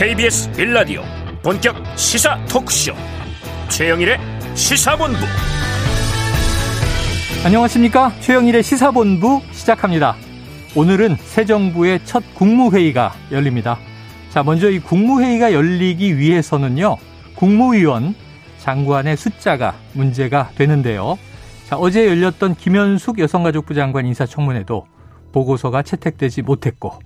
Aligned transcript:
KBS 0.00 0.50
빌라디오 0.52 1.02
본격 1.42 1.76
시사 1.94 2.42
토크쇼. 2.46 2.94
최영일의 3.68 4.16
시사본부. 4.54 5.18
안녕하십니까? 7.44 8.10
최영일의 8.20 8.62
시사본부 8.62 9.42
시작합니다. 9.52 10.16
오늘은 10.74 11.16
새 11.16 11.44
정부의 11.44 12.00
첫 12.06 12.22
국무회의가 12.34 13.12
열립니다. 13.30 13.78
자 14.30 14.42
먼저 14.42 14.70
이 14.70 14.78
국무회의가 14.78 15.52
열리기 15.52 16.16
위해서는요 16.16 16.96
국무위원 17.34 18.14
장관의 18.56 19.18
숫자가 19.18 19.74
문제가 19.92 20.48
되는데요. 20.54 21.18
자 21.68 21.76
어제 21.76 22.06
열렸던 22.06 22.54
김현숙 22.54 23.18
여성가족부 23.18 23.74
장관 23.74 24.06
인사청문회도 24.06 24.86
보고서가 25.32 25.82
채택되지 25.82 26.40
못했고 26.40 26.98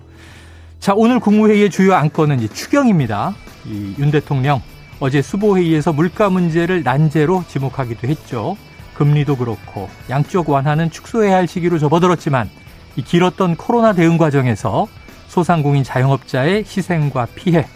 자, 0.85 0.93
오늘 0.95 1.19
국무회의의 1.19 1.71
주요 1.71 1.95
안건은 1.95 2.41
이 2.41 2.49
추경입니다. 2.51 3.35
이 3.65 3.95
윤 3.99 4.11
대통령 4.11 4.61
어제 5.01 5.23
수보회의에서 5.23 5.95
물가 5.95 6.29
문제를 6.29 6.83
난제로 6.83 7.43
지목하기도 7.49 8.07
했죠. 8.07 8.59
금리도 8.93 9.37
그렇고 9.37 9.89
양쪽 10.11 10.51
완화는 10.51 10.91
축소해야 10.91 11.37
할 11.37 11.49
시기로 11.49 11.79
접어들었지만 11.79 12.51
이 12.97 13.03
길었던 13.03 13.57
코로나 13.57 13.95
대응 13.95 14.19
과정에서 14.19 14.87
소상공인 15.29 15.85
자영업자의 15.85 16.65
희생과 16.67 17.29
피해 17.35 17.67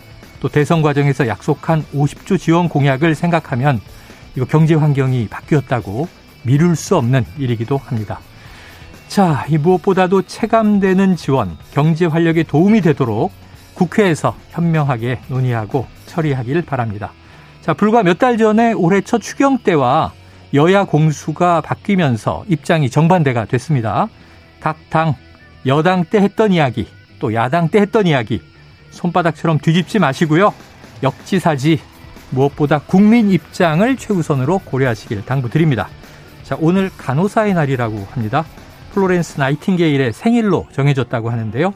또 0.40 0.50
대선 0.50 0.82
과정에서 0.82 1.28
약속한 1.28 1.86
50조 1.94 2.38
지원 2.38 2.68
공약을 2.68 3.14
생각하면 3.14 3.80
이거 4.36 4.44
경제 4.44 4.74
환경이 4.74 5.28
바뀌었다고 5.28 6.08
미룰 6.42 6.76
수 6.76 6.94
없는 6.98 7.24
일이기도 7.38 7.78
합니다. 7.78 8.20
자, 9.08 9.46
이 9.48 9.56
무엇보다도 9.56 10.22
체감되는 10.22 11.16
지원, 11.16 11.56
경제 11.72 12.04
활력에 12.04 12.42
도움이 12.42 12.82
되도록 12.82 13.32
국회에서 13.74 14.36
현명하게 14.50 15.20
논의하고 15.28 15.86
처리하길 16.06 16.62
바랍니다. 16.62 17.12
자, 17.62 17.72
불과 17.74 18.02
몇 18.02 18.18
달 18.18 18.36
전에 18.36 18.72
올해 18.72 19.00
첫 19.00 19.20
추경 19.20 19.58
때와 19.58 20.12
여야 20.54 20.84
공수가 20.84 21.60
바뀌면서 21.62 22.44
입장이 22.48 22.90
정반대가 22.90 23.46
됐습니다. 23.46 24.08
각 24.60 24.76
당, 24.90 25.14
여당 25.66 26.04
때 26.04 26.18
했던 26.20 26.52
이야기, 26.52 26.86
또 27.18 27.32
야당 27.34 27.68
때 27.68 27.80
했던 27.80 28.06
이야기, 28.06 28.42
손바닥처럼 28.90 29.58
뒤집지 29.58 29.98
마시고요. 29.98 30.52
역지사지, 31.02 31.80
무엇보다 32.30 32.80
국민 32.80 33.30
입장을 33.30 33.96
최우선으로 33.96 34.58
고려하시길 34.60 35.24
당부드립니다. 35.24 35.88
자, 36.42 36.56
오늘 36.60 36.90
간호사의 36.96 37.54
날이라고 37.54 38.06
합니다. 38.10 38.44
플로렌스 38.92 39.38
나이팅게일의 39.40 40.12
생일로 40.12 40.66
정해졌다고 40.72 41.30
하는데요. 41.30 41.72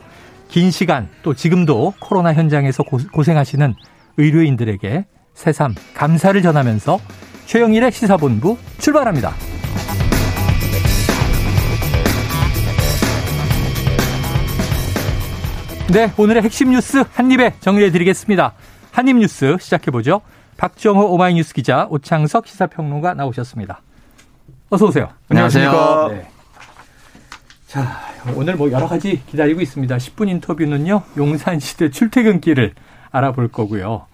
긴 0.48 0.70
시간 0.70 1.08
또 1.22 1.34
지금도 1.34 1.94
코로나 2.00 2.34
현장에서 2.34 2.82
고생하시는 2.82 3.74
의료인들에게 4.18 5.06
새삼 5.34 5.74
감사를 5.94 6.40
전하면서 6.42 6.98
최영일의 7.46 7.92
시사본부 7.92 8.58
출발합니다. 8.78 9.32
네, 15.92 16.10
오늘의 16.16 16.42
핵심 16.42 16.70
뉴스 16.70 17.04
한입에 17.12 17.54
정리해 17.60 17.90
드리겠습니다. 17.90 18.54
한입 18.92 19.16
뉴스 19.16 19.56
시작해 19.60 19.90
보죠. 19.90 20.22
박정호 20.56 21.12
오마이뉴스 21.12 21.52
기자, 21.54 21.86
오창석 21.90 22.46
시사평론가 22.46 23.14
나오셨습니다. 23.14 23.82
어서 24.70 24.86
오세요. 24.86 25.10
안녕하세요. 25.28 26.08
네. 26.12 26.31
자, 27.72 28.02
오늘 28.36 28.56
뭐 28.56 28.70
여러 28.70 28.86
가지 28.86 29.22
기다리고 29.30 29.62
있습니다. 29.62 29.96
10분 29.96 30.28
인터뷰는요, 30.28 31.04
용산시대 31.16 31.88
출퇴근길을 31.88 32.74
알아볼 33.10 33.48
거고요. 33.48 34.04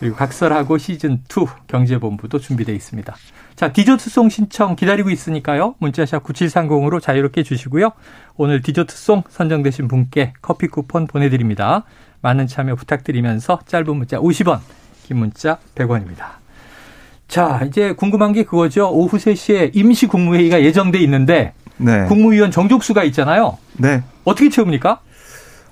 그리고 0.00 0.16
각설하고 0.16 0.78
시즌2 0.78 1.48
경제본부도 1.68 2.40
준비되어 2.40 2.74
있습니다. 2.74 3.14
자, 3.54 3.72
디저트송 3.72 4.30
신청 4.30 4.74
기다리고 4.74 5.10
있으니까요. 5.10 5.76
문자샵 5.78 6.24
9730으로 6.24 7.00
자유롭게 7.00 7.44
주시고요. 7.44 7.92
오늘 8.36 8.62
디저트송 8.62 9.22
선정되신 9.28 9.86
분께 9.86 10.32
커피 10.42 10.66
쿠폰 10.66 11.06
보내드립니다. 11.06 11.84
많은 12.20 12.48
참여 12.48 12.74
부탁드리면서 12.74 13.60
짧은 13.64 13.96
문자 13.96 14.18
50원, 14.18 14.58
긴 15.04 15.18
문자 15.18 15.58
100원입니다. 15.76 16.42
자, 17.28 17.62
이제 17.68 17.92
궁금한 17.92 18.32
게 18.32 18.42
그거죠. 18.42 18.90
오후 18.90 19.18
3시에 19.18 19.70
임시 19.72 20.08
국무회의가 20.08 20.62
예정돼 20.62 20.98
있는데 20.98 21.52
네. 21.76 22.04
국무위원 22.06 22.50
정족수가 22.50 23.04
있잖아요. 23.04 23.58
네. 23.76 24.02
어떻게 24.24 24.48
채웁니까? 24.48 25.00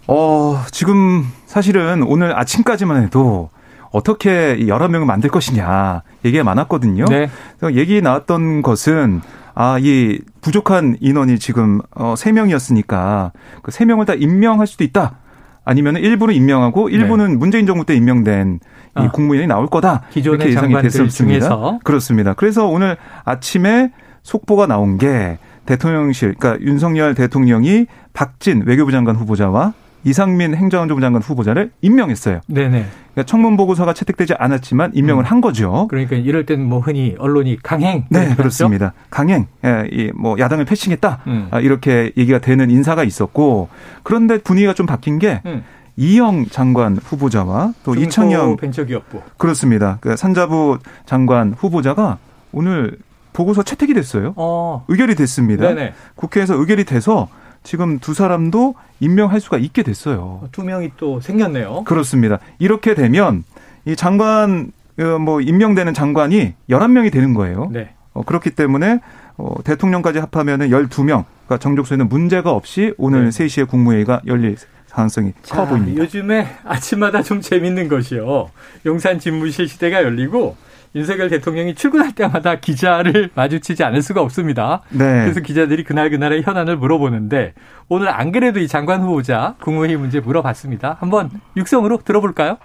어, 0.09 0.61
지금 0.71 1.25
사실은 1.47 2.03
오늘 2.03 2.37
아침까지만 2.37 3.03
해도 3.05 3.51
어떻게 3.93 4.67
여러 4.67 4.89
명을 4.89 5.07
만들 5.07 5.31
것이냐 5.31 6.03
얘기가 6.25 6.45
많았거든요. 6.45 7.05
네. 7.07 7.29
그래서 7.59 7.77
얘기 7.77 8.01
나왔던 8.01 8.63
것은 8.63 9.21
아, 9.55 9.79
이 9.79 10.19
부족한 10.41 10.97
인원이 11.01 11.39
지금 11.39 11.81
어 11.95 12.15
3명이었으니까 12.15 13.33
그 13.63 13.71
3명을 13.71 14.07
다 14.07 14.15
임명할 14.15 14.67
수도 14.67 14.83
있다. 14.83 15.19
아니면 15.65 15.97
일부는 15.97 16.35
임명하고 16.35 16.89
일부는 16.89 17.33
네. 17.33 17.37
문재인 17.37 17.67
정부 17.67 17.85
때 17.85 17.95
임명된 17.95 18.61
이 18.65 18.91
아. 18.95 19.11
국무위원이 19.11 19.47
나올 19.47 19.69
거다. 19.69 20.03
기존의 20.11 20.49
이렇게 20.49 20.51
예상이 20.51 20.83
됐었습니다. 20.83 21.41
중에서. 21.41 21.79
그렇습니다. 21.85 22.35
그래서 22.35 22.67
오늘 22.67 22.97
아침에 23.25 23.93
속보가 24.23 24.67
나온 24.67 24.99
게 24.99 25.39
대통령실, 25.67 26.35
그러니까 26.39 26.65
윤석열 26.65 27.15
대통령이 27.15 27.87
박진 28.13 28.63
외교부 28.67 28.93
장관 28.93 29.17
후보자와 29.17 29.75
이상민 30.05 30.55
행정안전부 30.55 31.01
장관 31.01 31.23
후보자를 31.23 31.71
임명했어요. 31.81 32.41
네네. 32.47 32.87
그러니까 33.13 33.23
청문 33.25 33.57
보고서가 33.57 33.93
채택되지 33.93 34.35
않았지만 34.35 34.93
임명을 34.95 35.25
음. 35.25 35.27
한 35.27 35.41
거죠. 35.41 35.87
그러니까 35.89 36.17
이럴 36.17 36.45
때는 36.45 36.69
뭐 36.69 36.81
흔히 36.81 37.15
언론이 37.19 37.59
강행. 37.63 38.05
네, 38.09 38.35
그렇습니다. 38.35 38.95
강행. 39.11 39.47
예, 39.65 39.89
이뭐 39.93 40.39
야당을 40.39 40.65
패싱했다. 40.65 41.21
음. 41.27 41.49
아, 41.51 41.61
이렇게 41.61 42.13
얘기가 42.17 42.39
되는 42.39 42.71
인사가 42.71 43.05
있었고 43.05 43.69
그런데 44.03 44.39
분위기가 44.39 44.75
좀 44.75 44.87
바뀐 44.87 45.19
게 45.19 45.41
음. 45.47 45.63
이영 45.97 46.47
장관 46.47 46.97
후보자와 46.97 47.75
또 47.85 47.95
이창영 47.95 48.57
벤처기업부 48.57 49.21
그렇습니다. 49.37 49.99
그 50.01 50.17
산자부 50.17 50.79
장관 51.05 51.55
후보자가 51.57 52.19
오늘 52.51 52.97
보고서 53.33 53.63
채택이 53.63 53.95
됐어요. 53.95 54.35
어. 54.37 54.85
의결이 54.89 55.15
됐습니다. 55.15 55.69
네네. 55.69 55.95
국회에서 56.15 56.55
의결이 56.55 56.85
돼서 56.85 57.29
지금 57.63 57.99
두 57.99 58.15
사람도 58.15 58.75
임명할 59.01 59.41
수가 59.41 59.59
있게 59.59 59.83
됐어요. 59.83 60.49
두 60.53 60.65
명이 60.65 60.93
또 60.97 61.21
생겼네요. 61.21 61.85
그렇습니다. 61.85 62.39
이렇게 62.59 62.95
되면 62.95 63.45
이 63.85 63.97
장관 63.97 64.73
어, 64.99 65.19
뭐 65.19 65.41
임명되는 65.41 65.95
장관이 65.95 66.55
11명이 66.69 67.13
되는 67.13 67.35
거예요. 67.35 67.71
네. 67.73 67.95
어, 68.13 68.23
그렇기 68.23 68.51
때문에 68.51 69.01
어, 69.37 69.55
대통령까지 69.65 70.19
합하면은 70.19 70.69
12명. 70.69 71.25
그러니까 71.47 71.59
정족수에는 71.59 72.09
문제가 72.09 72.51
없이 72.51 72.95
오늘 72.99 73.31
네. 73.31 73.31
3시에 73.31 73.69
국무회의가 73.69 74.23
열릴 74.27 74.57
가능성이 74.91 75.33
자, 75.43 75.57
커 75.57 75.67
보입니다. 75.67 76.03
요즘에 76.03 76.47
아침마다 76.65 77.23
좀 77.23 77.41
재밌는 77.41 77.89
것이요. 77.89 78.51
용산 78.85 79.19
집무실 79.19 79.67
시대가 79.67 80.03
열리고 80.03 80.57
윤석열 80.95 81.31
대통령이 81.31 81.75
출근할 81.75 82.13
때마다 82.15 82.57
기자를 82.57 83.31
마주치지 83.35 83.83
않을 83.85 84.03
수가 84.03 84.21
없습니다. 84.23 84.83
네. 84.91 85.23
그래서 85.23 85.41
기자들이 85.41 85.85
그날 85.85 86.11
그날의 86.11 86.43
현안을 86.43 86.77
물어보는데 86.77 87.55
오늘 87.89 88.09
안 88.09 88.31
그래도 88.33 88.61
이 88.61 88.69
장관 88.69 89.01
후보자 89.03 89.55
국무회의 89.61 89.97
문제 89.97 90.21
물어봤습니다. 90.21 90.99
한번 91.01 91.31
육성으로 91.57 91.99
들어볼까요? 92.05 92.59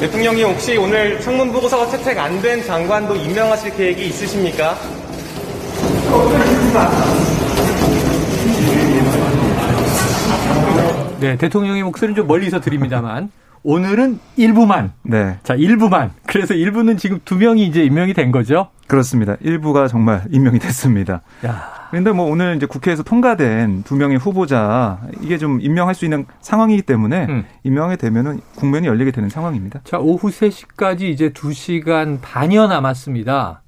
대통령이 0.00 0.42
혹시 0.44 0.76
오늘 0.78 1.20
청문 1.20 1.52
보고서가 1.52 1.86
채택 1.88 2.18
안 2.18 2.40
된 2.40 2.62
장관도 2.64 3.14
임명하실 3.16 3.76
계획이 3.76 4.06
있으십니까? 4.06 4.74
네, 11.20 11.36
대통령의 11.36 11.82
목소리는 11.82 12.16
좀 12.16 12.26
멀리서 12.26 12.60
드립니다만 12.60 13.30
오늘은 13.62 14.18
일부만. 14.36 14.92
네. 15.02 15.38
자, 15.42 15.54
일부만. 15.54 16.12
그래서 16.26 16.54
일부는 16.54 16.96
지금 16.96 17.20
두 17.24 17.36
명이 17.36 17.66
이제 17.66 17.84
임명이 17.84 18.14
된 18.14 18.32
거죠? 18.32 18.68
그렇습니다. 18.86 19.36
일부가 19.40 19.86
정말 19.86 20.24
임명이 20.32 20.58
됐습니다. 20.58 21.22
야. 21.44 21.88
그런데 21.90 22.12
뭐 22.12 22.30
오늘 22.30 22.56
이제 22.56 22.66
국회에서 22.66 23.02
통과된 23.02 23.82
두 23.82 23.96
명의 23.96 24.16
후보자 24.16 25.00
이게 25.20 25.38
좀 25.38 25.60
임명할 25.60 25.94
수 25.94 26.04
있는 26.04 26.24
상황이기 26.40 26.82
때문에 26.82 27.26
음. 27.28 27.44
임명하게 27.64 27.96
되면은 27.96 28.40
국면이 28.54 28.86
열리게 28.86 29.10
되는 29.10 29.28
상황입니다. 29.28 29.80
자, 29.84 29.98
오후 29.98 30.28
3시까지 30.28 31.02
이제 31.02 31.30
2시간 31.30 32.18
반여 32.22 32.68
남았습니다. 32.68 33.62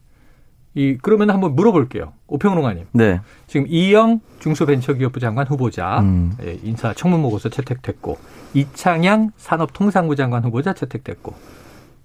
이 0.74 0.96
그러면 1.02 1.30
한번 1.30 1.54
물어볼게요. 1.54 2.12
오평롱아님. 2.28 2.86
네. 2.92 3.20
지금 3.46 3.66
이영 3.68 4.20
중소벤처기업부 4.40 5.20
장관 5.20 5.46
후보자 5.46 6.00
음. 6.00 6.32
예, 6.42 6.58
인사 6.62 6.94
청문 6.94 7.20
보고서 7.22 7.48
채택됐고 7.50 8.16
이창양 8.54 9.32
산업통상부 9.36 10.16
장관 10.16 10.44
후보자 10.44 10.72
채택됐고 10.72 11.34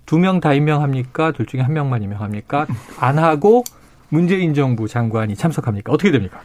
두 0.06 0.18
명 0.20 0.40
다 0.42 0.54
임명합니까? 0.54 1.32
둘 1.32 1.46
중에 1.46 1.62
한 1.62 1.74
명만 1.74 2.02
임명합니까? 2.04 2.68
안 3.00 3.18
하고 3.20 3.64
문재인 4.10 4.54
정부 4.54 4.88
장관이 4.88 5.36
참석합니까? 5.36 5.92
어떻게 5.92 6.12
됩니까? 6.12 6.40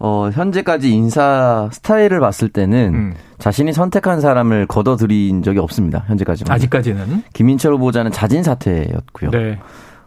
어, 0.00 0.28
현재까지 0.32 0.90
인사 0.92 1.68
스타일을 1.72 2.18
봤을 2.20 2.48
때는 2.48 2.94
음. 2.94 3.14
자신이 3.38 3.72
선택한 3.72 4.20
사람을 4.20 4.66
걷어들인 4.66 5.42
적이 5.44 5.60
없습니다. 5.60 6.04
현재까지는. 6.08 6.50
아직까지는. 6.52 7.22
김인철 7.32 7.74
후보자는 7.74 8.10
자진 8.10 8.42
사퇴였고요. 8.42 9.30
네. 9.30 9.58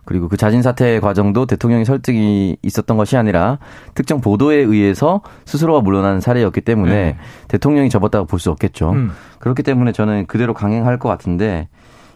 그리고 0.08 0.30
그 0.30 0.38
자진 0.38 0.62
사퇴 0.62 1.02
과정도 1.02 1.46
대통령의 1.46 1.84
설득이 1.86 2.58
있었던 2.64 2.96
것이 2.98 3.18
아니라 3.18 3.60
특정 3.94 4.22
보도에 4.22 4.56
의해서 4.56 5.22
스스로가 5.46 5.82
물러난 5.82 6.22
사례였기 6.22 6.62
때문에 6.62 6.92
네. 6.92 7.18
대통령이 7.50 7.90
접었다고 7.90 8.26
볼 8.26 8.40
수 8.40 8.50
없겠죠. 8.52 8.92
음. 8.92 9.12
그렇기 9.40 9.64
때문에 9.64 9.92
저는 9.92 10.26
그대로 10.28 10.54
강행할 10.54 10.98
것 10.98 11.10
같은데 11.10 11.68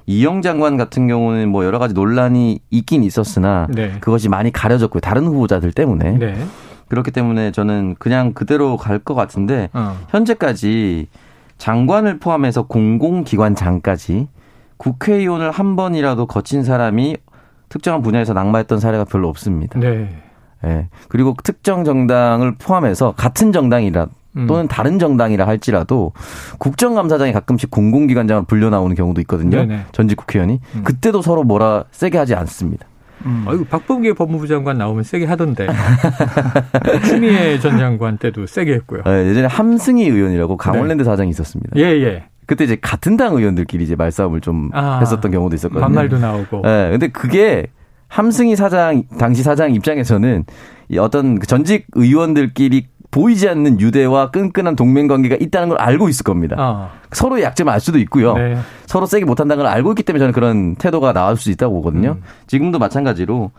이영 0.05 0.41
장관 0.41 0.77
같은 0.77 1.07
경우는 1.07 1.49
뭐 1.49 1.65
여러 1.65 1.79
가지 1.79 1.93
논란이 1.93 2.59
있긴 2.69 3.03
있었으나 3.03 3.67
네. 3.69 3.93
그것이 3.99 4.29
많이 4.29 4.51
가려졌고요. 4.51 5.01
다른 5.01 5.25
후보자들 5.25 5.73
때문에. 5.73 6.11
네. 6.17 6.45
그렇기 6.87 7.11
때문에 7.11 7.51
저는 7.51 7.95
그냥 7.99 8.33
그대로 8.33 8.77
갈 8.77 8.99
것 8.99 9.15
같은데 9.15 9.69
어. 9.73 9.97
현재까지 10.09 11.07
장관을 11.57 12.19
포함해서 12.19 12.63
공공기관장까지 12.63 14.27
국회의원을 14.77 15.51
한 15.51 15.75
번이라도 15.75 16.25
거친 16.25 16.63
사람이 16.63 17.17
특정한 17.71 18.01
분야에서 18.01 18.33
낙마했던 18.33 18.79
사례가 18.79 19.05
별로 19.05 19.29
없습니다. 19.29 19.79
네. 19.79 20.09
네. 20.61 20.89
그리고 21.07 21.35
특정 21.41 21.85
정당을 21.85 22.55
포함해서 22.59 23.13
같은 23.13 23.51
정당이라 23.51 24.07
음. 24.37 24.47
또는 24.47 24.67
다른 24.67 24.99
정당이라 24.99 25.47
할지라도 25.47 26.11
국정감사장이 26.59 27.31
가끔씩 27.31 27.71
공공기관장을 27.71 28.43
불려 28.45 28.69
나오는 28.69 28.93
경우도 28.93 29.21
있거든요. 29.21 29.57
네네. 29.57 29.85
전직 29.93 30.17
국회의원이 30.17 30.59
음. 30.75 30.83
그때도 30.83 31.21
서로 31.21 31.43
뭐라 31.43 31.85
세게 31.91 32.17
하지 32.17 32.35
않습니다. 32.35 32.85
음. 33.25 33.45
아이고 33.47 33.65
박범계 33.65 34.13
법무부 34.13 34.47
장관 34.47 34.77
나오면 34.77 35.03
세게 35.03 35.25
하던데. 35.25 35.67
추미애 37.07 37.59
전 37.59 37.77
장관 37.77 38.17
때도 38.17 38.47
세게 38.47 38.73
했고요. 38.73 39.03
네, 39.05 39.27
예전에 39.27 39.47
함승희 39.47 40.03
의원이라고 40.03 40.57
강원랜드 40.57 41.03
네. 41.03 41.05
사장이 41.05 41.29
있었습니다. 41.29 41.71
예, 41.77 41.83
예. 41.83 42.25
그때 42.45 42.63
이제 42.63 42.75
같은 42.75 43.17
당 43.17 43.35
의원들끼리 43.35 43.83
이제 43.83 43.95
말싸움을 43.95 44.41
좀 44.41 44.69
아, 44.73 44.99
했었던 44.99 45.31
경우도 45.31 45.55
있었거든요. 45.55 45.81
반말도 45.81 46.17
나오고. 46.17 46.61
네, 46.63 46.89
근데 46.91 47.07
그게 47.07 47.67
함승희 48.07 48.55
사장 48.55 49.03
당시 49.17 49.41
사장 49.43 49.73
입장에서는 49.73 50.45
어떤 50.99 51.39
그 51.39 51.47
전직 51.47 51.87
의원들끼리 51.93 52.87
보이지 53.11 53.47
않는 53.49 53.79
유대와 53.79 54.31
끈끈한 54.31 54.75
동맹 54.75 55.07
관계가 55.07 55.35
있다는 55.39 55.69
걸 55.69 55.77
알고 55.77 56.07
있을 56.09 56.23
겁니다. 56.23 56.55
어. 56.57 56.89
서로의 57.11 57.43
약점을 57.43 57.71
알 57.71 57.79
수도 57.81 57.99
있고요. 57.99 58.33
네. 58.35 58.57
서로 58.85 59.05
세게 59.05 59.25
못한다는 59.25 59.63
걸 59.63 59.71
알고 59.71 59.91
있기 59.91 60.03
때문에 60.03 60.19
저는 60.19 60.33
그런 60.33 60.75
태도가 60.75 61.11
나올 61.11 61.35
수 61.35 61.51
있다고 61.51 61.75
보거든요. 61.75 62.17
음. 62.19 62.23
지금도 62.47 62.79
마찬가지로 62.79 63.51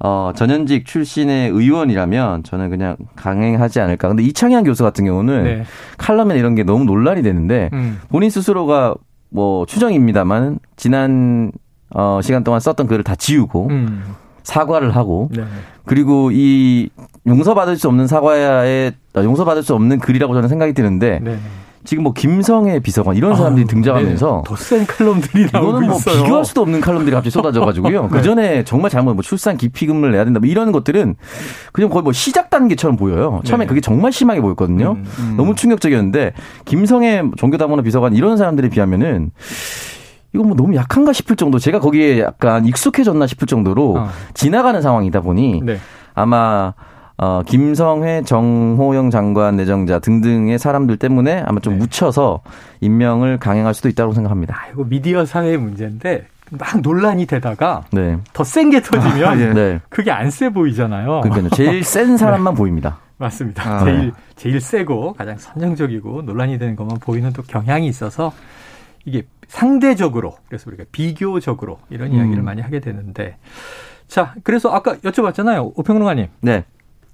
어, 0.00 0.32
전현직 0.34 0.86
출신의 0.86 1.50
의원이라면 1.50 2.44
저는 2.44 2.70
그냥 2.70 2.96
강행하지 3.16 3.80
않을까. 3.80 4.08
근데 4.08 4.22
이창현 4.22 4.64
교수 4.64 4.84
같은 4.84 5.04
경우는 5.04 5.44
네. 5.44 5.64
칼럼에 5.96 6.38
이런 6.38 6.54
게 6.54 6.62
너무 6.62 6.84
논란이 6.84 7.22
되는데 7.22 7.68
음. 7.72 8.00
본인 8.08 8.30
스스로가 8.30 8.94
뭐 9.30 9.66
추정입니다만 9.66 10.60
지난 10.76 11.50
어, 11.90 12.20
시간 12.22 12.44
동안 12.44 12.60
썼던 12.60 12.86
글을 12.86 13.02
다 13.02 13.14
지우고 13.14 13.68
음. 13.70 14.04
사과를 14.44 14.94
하고 14.94 15.28
네. 15.34 15.44
그리고 15.84 16.30
이 16.32 16.90
용서받을 17.26 17.76
수 17.76 17.88
없는 17.88 18.06
사과에 18.06 18.92
용서받을 19.16 19.62
수 19.62 19.74
없는 19.74 19.98
글이라고 19.98 20.32
저는 20.34 20.48
생각이 20.48 20.74
드는데 20.74 21.18
네. 21.22 21.38
지금 21.88 22.02
뭐 22.02 22.12
김성애 22.12 22.80
비서관 22.80 23.16
이런 23.16 23.34
사람들이 23.34 23.64
아, 23.64 23.66
등장하면서 23.66 24.42
네. 24.44 24.50
더센 24.50 24.86
칼럼들이 24.86 25.44
이거는 25.44 25.86
뭐 25.86 25.96
있어요. 25.96 26.22
비교할 26.22 26.44
수도 26.44 26.60
없는 26.60 26.82
칼럼들이 26.82 27.14
갑자기 27.14 27.30
쏟아져가지고요. 27.30 28.02
네. 28.04 28.08
그 28.10 28.20
전에 28.20 28.62
정말 28.64 28.90
잘못 28.90 29.14
뭐 29.14 29.22
출산 29.22 29.56
기피금을 29.56 30.12
내야 30.12 30.26
된다 30.26 30.38
뭐 30.38 30.46
이런 30.50 30.70
것들은 30.70 31.14
그냥 31.72 31.88
거의 31.88 32.02
뭐 32.02 32.12
시작 32.12 32.50
단계처럼 32.50 32.98
보여요. 32.98 33.40
처음에 33.44 33.64
네. 33.64 33.68
그게 33.68 33.80
정말 33.80 34.12
심하게 34.12 34.42
보였거든요. 34.42 34.98
음, 34.98 35.04
음. 35.18 35.34
너무 35.38 35.54
충격적이었는데 35.54 36.34
김성애 36.66 37.22
종교다문화 37.38 37.82
비서관 37.82 38.14
이런 38.14 38.36
사람들에 38.36 38.68
비하면은 38.68 39.30
이거 40.34 40.44
뭐 40.44 40.54
너무 40.54 40.74
약한가 40.74 41.14
싶을 41.14 41.36
정도 41.36 41.58
제가 41.58 41.80
거기에 41.80 42.20
약간 42.20 42.66
익숙해졌나 42.66 43.26
싶을 43.26 43.46
정도로 43.46 43.94
어. 43.96 44.08
지나가는 44.34 44.82
상황이다 44.82 45.22
보니 45.22 45.62
네. 45.64 45.78
아마 46.12 46.74
어, 47.20 47.42
김성회, 47.44 48.22
정호영 48.22 49.10
장관 49.10 49.56
내정자 49.56 49.98
등등의 49.98 50.58
사람들 50.58 50.98
때문에 50.98 51.42
아마 51.46 51.60
좀 51.60 51.74
네. 51.74 51.80
묻혀서 51.80 52.42
임명을 52.80 53.38
강행할 53.38 53.74
수도 53.74 53.88
있다고 53.88 54.12
생각합니다. 54.14 54.54
아, 54.56 54.68
이거 54.72 54.84
미디어 54.84 55.24
사회의 55.26 55.58
문제인데 55.58 56.26
막 56.52 56.80
논란이 56.80 57.26
되다가 57.26 57.84
네. 57.92 58.16
더 58.32 58.44
센 58.44 58.70
게 58.70 58.80
터지면 58.80 59.24
아, 59.28 59.36
예. 59.40 59.52
네. 59.52 59.80
그게 59.88 60.10
안 60.12 60.30
세 60.30 60.48
보이잖아요. 60.48 61.20
그러니까요. 61.22 61.50
제일 61.50 61.82
센 61.82 62.16
사람만 62.16 62.54
네. 62.54 62.58
보입니다. 62.58 62.98
맞습니다. 63.18 63.68
아, 63.68 63.84
제일 63.84 64.12
제일 64.36 64.60
세고 64.60 65.14
가장 65.14 65.36
선정적이고 65.38 66.22
논란이 66.22 66.56
되는 66.58 66.76
것만 66.76 66.98
보이는 67.00 67.32
또 67.32 67.42
경향이 67.42 67.88
있어서 67.88 68.32
이게 69.04 69.24
상대적으로 69.48 70.36
그래서 70.46 70.70
우리가 70.70 70.84
비교적으로 70.92 71.80
이런 71.90 72.12
이야기를 72.12 72.38
음. 72.38 72.44
많이 72.44 72.62
하게 72.62 72.78
되는데 72.78 73.36
자 74.06 74.34
그래서 74.44 74.70
아까 74.70 74.94
여쭤봤잖아요 74.98 75.72
오평론가님. 75.74 76.28
네. 76.42 76.64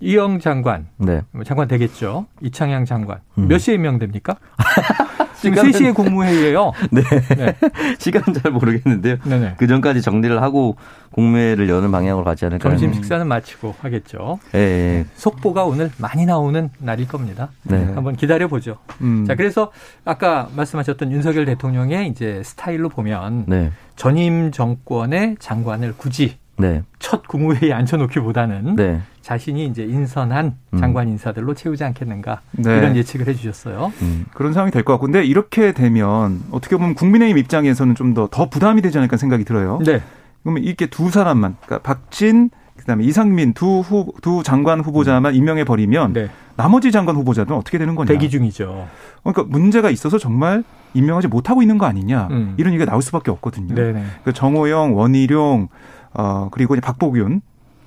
이영 0.04 0.38
장관, 0.38 0.86
네. 0.98 1.22
뭐 1.32 1.44
장관 1.44 1.66
되겠죠. 1.66 2.26
이창양 2.42 2.84
장관 2.84 3.20
음. 3.38 3.48
몇 3.48 3.58
시에 3.58 3.74
임명됩니까? 3.74 4.36
지금 5.40 5.62
3시에 5.62 5.94
국무회의예요. 5.94 6.72
네. 6.90 7.02
네. 7.36 7.54
시간은 7.98 8.40
잘 8.40 8.52
모르겠는데요. 8.52 9.16
네네. 9.24 9.54
그 9.56 9.66
전까지 9.66 10.00
정리를 10.00 10.40
하고 10.42 10.76
공무회를 11.12 11.68
여는 11.68 11.90
방향으로 11.90 12.24
가지 12.24 12.46
않을까. 12.46 12.68
점심 12.68 12.92
식사는 12.92 13.26
마치고 13.26 13.74
하겠죠. 13.80 14.38
네. 14.52 14.58
네. 14.58 15.06
속보가 15.16 15.64
오늘 15.64 15.90
많이 15.98 16.24
나오는 16.26 16.70
날일 16.78 17.08
겁니다. 17.08 17.50
네. 17.62 17.84
한번 17.94 18.16
기다려 18.16 18.48
보죠. 18.48 18.78
음. 19.00 19.24
자, 19.26 19.34
그래서 19.34 19.70
아까 20.04 20.48
말씀하셨던 20.54 21.12
윤석열 21.12 21.44
대통령의 21.44 22.08
이제 22.08 22.42
스타일로 22.44 22.88
보면 22.88 23.44
네. 23.46 23.70
전임 23.96 24.50
정권의 24.50 25.36
장관을 25.38 25.94
굳이 25.96 26.38
네. 26.56 26.82
첫 26.98 27.26
국무회의에 27.26 27.72
앉혀놓기보다는 27.72 28.76
네. 28.76 29.00
자신이 29.22 29.66
이제 29.66 29.82
인선한 29.84 30.54
음. 30.72 30.78
장관 30.78 31.08
인사들로 31.08 31.54
채우지 31.54 31.82
않겠는가 31.84 32.40
네. 32.52 32.76
이런 32.78 32.96
예측을 32.96 33.26
해주셨어요. 33.28 33.92
음. 34.02 34.26
그런 34.34 34.52
상황이 34.52 34.70
될 34.70 34.84
것 34.84 34.92
같고, 34.94 35.06
근데 35.06 35.24
이렇게 35.24 35.72
되면 35.72 36.42
어떻게 36.50 36.76
보면 36.76 36.94
국민의힘 36.94 37.38
입장에서는 37.38 37.94
좀 37.94 38.14
더더 38.14 38.48
부담이 38.48 38.82
되지 38.82 38.98
않을까 38.98 39.16
생각이 39.16 39.44
들어요. 39.44 39.80
네. 39.84 40.00
그러면 40.42 40.62
이렇게 40.62 40.86
두 40.86 41.10
사람만, 41.10 41.56
그러니까 41.64 41.78
박진 41.88 42.50
그다음에 42.76 43.04
이상민 43.04 43.54
두 43.54 43.80
후 43.82 44.12
두 44.20 44.42
장관 44.42 44.80
후보자만 44.80 45.32
음. 45.32 45.36
임명해 45.36 45.64
버리면 45.64 46.12
네. 46.12 46.28
나머지 46.56 46.92
장관 46.92 47.16
후보자들은 47.16 47.56
어떻게 47.56 47.78
되는 47.78 47.94
거냐? 47.94 48.06
대기 48.08 48.28
중이죠. 48.28 48.86
그러니까 49.22 49.44
문제가 49.48 49.90
있어서 49.90 50.18
정말 50.18 50.62
임명하지 50.92 51.28
못하고 51.28 51.62
있는 51.62 51.78
거 51.78 51.86
아니냐 51.86 52.28
음. 52.30 52.54
이런 52.58 52.72
얘기가 52.74 52.88
나올 52.90 53.00
수밖에 53.00 53.30
없거든요. 53.30 53.74
네네. 53.74 54.04
그 54.24 54.32
정호영, 54.32 54.96
원희룡, 54.96 55.68
어 56.14 56.48
그리고 56.50 56.74
이제 56.74 56.80
박보균 56.80 57.40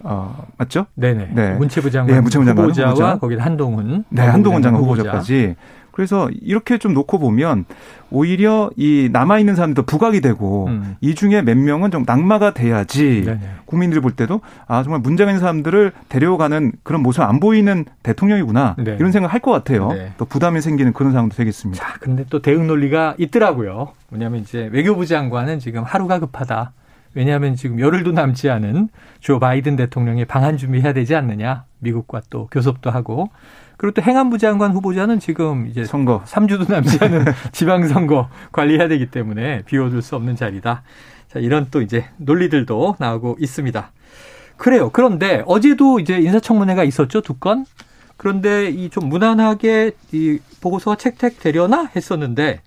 어, 0.03 0.45
맞죠? 0.57 0.85
네네. 0.95 1.31
네. 1.33 1.53
문체부 1.55 1.89
장관 1.89 2.15
네, 2.15 2.21
문체부 2.21 2.45
장관 2.45 2.65
후보자와 2.65 2.89
후보자. 2.91 3.17
거기 3.17 3.35
한동훈. 3.35 4.03
네, 4.09 4.21
한동훈 4.21 4.61
장관 4.61 4.83
후보자까지. 4.83 5.55
그래서 5.91 6.29
이렇게 6.41 6.77
좀 6.77 6.93
놓고 6.93 7.17
보면 7.17 7.65
오히려 8.11 8.69
이 8.77 9.09
남아 9.11 9.39
있는 9.39 9.55
사람들도 9.55 9.87
부각이 9.87 10.21
되고 10.21 10.67
음. 10.67 10.95
이 11.01 11.15
중에 11.15 11.41
몇 11.41 11.57
명은 11.57 11.89
좀 11.89 12.03
낙마가 12.05 12.53
돼야지 12.53 13.23
네네. 13.25 13.39
국민들이 13.65 13.99
볼 13.99 14.11
때도 14.11 14.41
아 14.67 14.83
정말 14.83 15.01
문제가 15.01 15.31
있는 15.31 15.39
사람들을 15.39 15.91
데려가는 16.07 16.73
그런 16.83 17.01
모습 17.01 17.23
안 17.23 17.39
보이는 17.39 17.83
대통령이구나 18.03 18.75
네. 18.77 18.95
이런 18.99 19.11
생각 19.11 19.33
할 19.33 19.39
것 19.41 19.51
같아요. 19.51 19.87
네. 19.91 20.11
또 20.19 20.25
부담이 20.25 20.61
생기는 20.61 20.93
그런 20.93 21.11
상황도 21.13 21.35
되겠습니다. 21.35 21.83
자, 21.83 21.95
근데 21.99 22.23
또 22.29 22.43
대응 22.43 22.67
논리가 22.67 23.15
있더라고요. 23.17 23.93
뭐냐면 24.09 24.41
이제 24.41 24.69
외교부 24.71 25.07
장관은 25.07 25.57
지금 25.57 25.81
하루가 25.83 26.19
급하다. 26.19 26.73
왜냐하면 27.17 27.55
지금 27.55 27.79
열흘도 27.79 28.11
남지 28.11 28.47
않은 28.51 28.89
조 29.19 29.39
바이든 29.39 29.75
대통령이 29.75 30.25
방한 30.25 30.55
준비해야 30.55 30.93
되지 30.93 31.15
않느냐. 31.15 31.65
미국과 31.79 32.21
또 32.29 32.47
교섭도 32.51 32.91
하고. 32.91 33.31
그리고 33.75 33.95
또 33.95 34.03
행안부 34.03 34.37
장관 34.37 34.71
후보자는 34.71 35.19
지금 35.19 35.65
이제 35.65 35.83
선거 35.83 36.21
3주도 36.25 36.69
남지 36.71 36.99
않은 37.01 37.25
지방선거 37.51 38.29
관리해야 38.51 38.87
되기 38.87 39.07
때문에 39.07 39.63
비워둘 39.65 40.03
수 40.03 40.15
없는 40.15 40.35
자리다. 40.35 40.83
자, 41.27 41.39
이런 41.39 41.67
또 41.71 41.81
이제 41.81 42.05
논리들도 42.17 42.97
나오고 42.99 43.37
있습니다. 43.39 43.91
그래요. 44.55 44.91
그런데 44.91 45.43
어제도 45.47 45.99
이제 45.99 46.19
인사청문회가 46.19 46.83
있었죠. 46.83 47.21
두 47.21 47.33
건. 47.33 47.65
그런데 48.15 48.69
이 48.69 48.89
좀 48.89 49.09
무난하게 49.09 49.91
이 50.11 50.39
보고서가 50.61 50.97
책택되려나 50.97 51.89
했었는데 51.95 52.61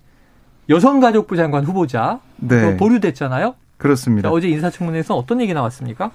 여성가족부 0.69 1.37
장관 1.37 1.63
후보자 1.63 2.19
네. 2.37 2.75
보류됐잖아요. 2.77 3.55
그렇습니다. 3.81 4.29
어제 4.29 4.47
인사청문회에서 4.47 5.15
어떤 5.15 5.41
얘기 5.41 5.53
나왔습니까? 5.53 6.11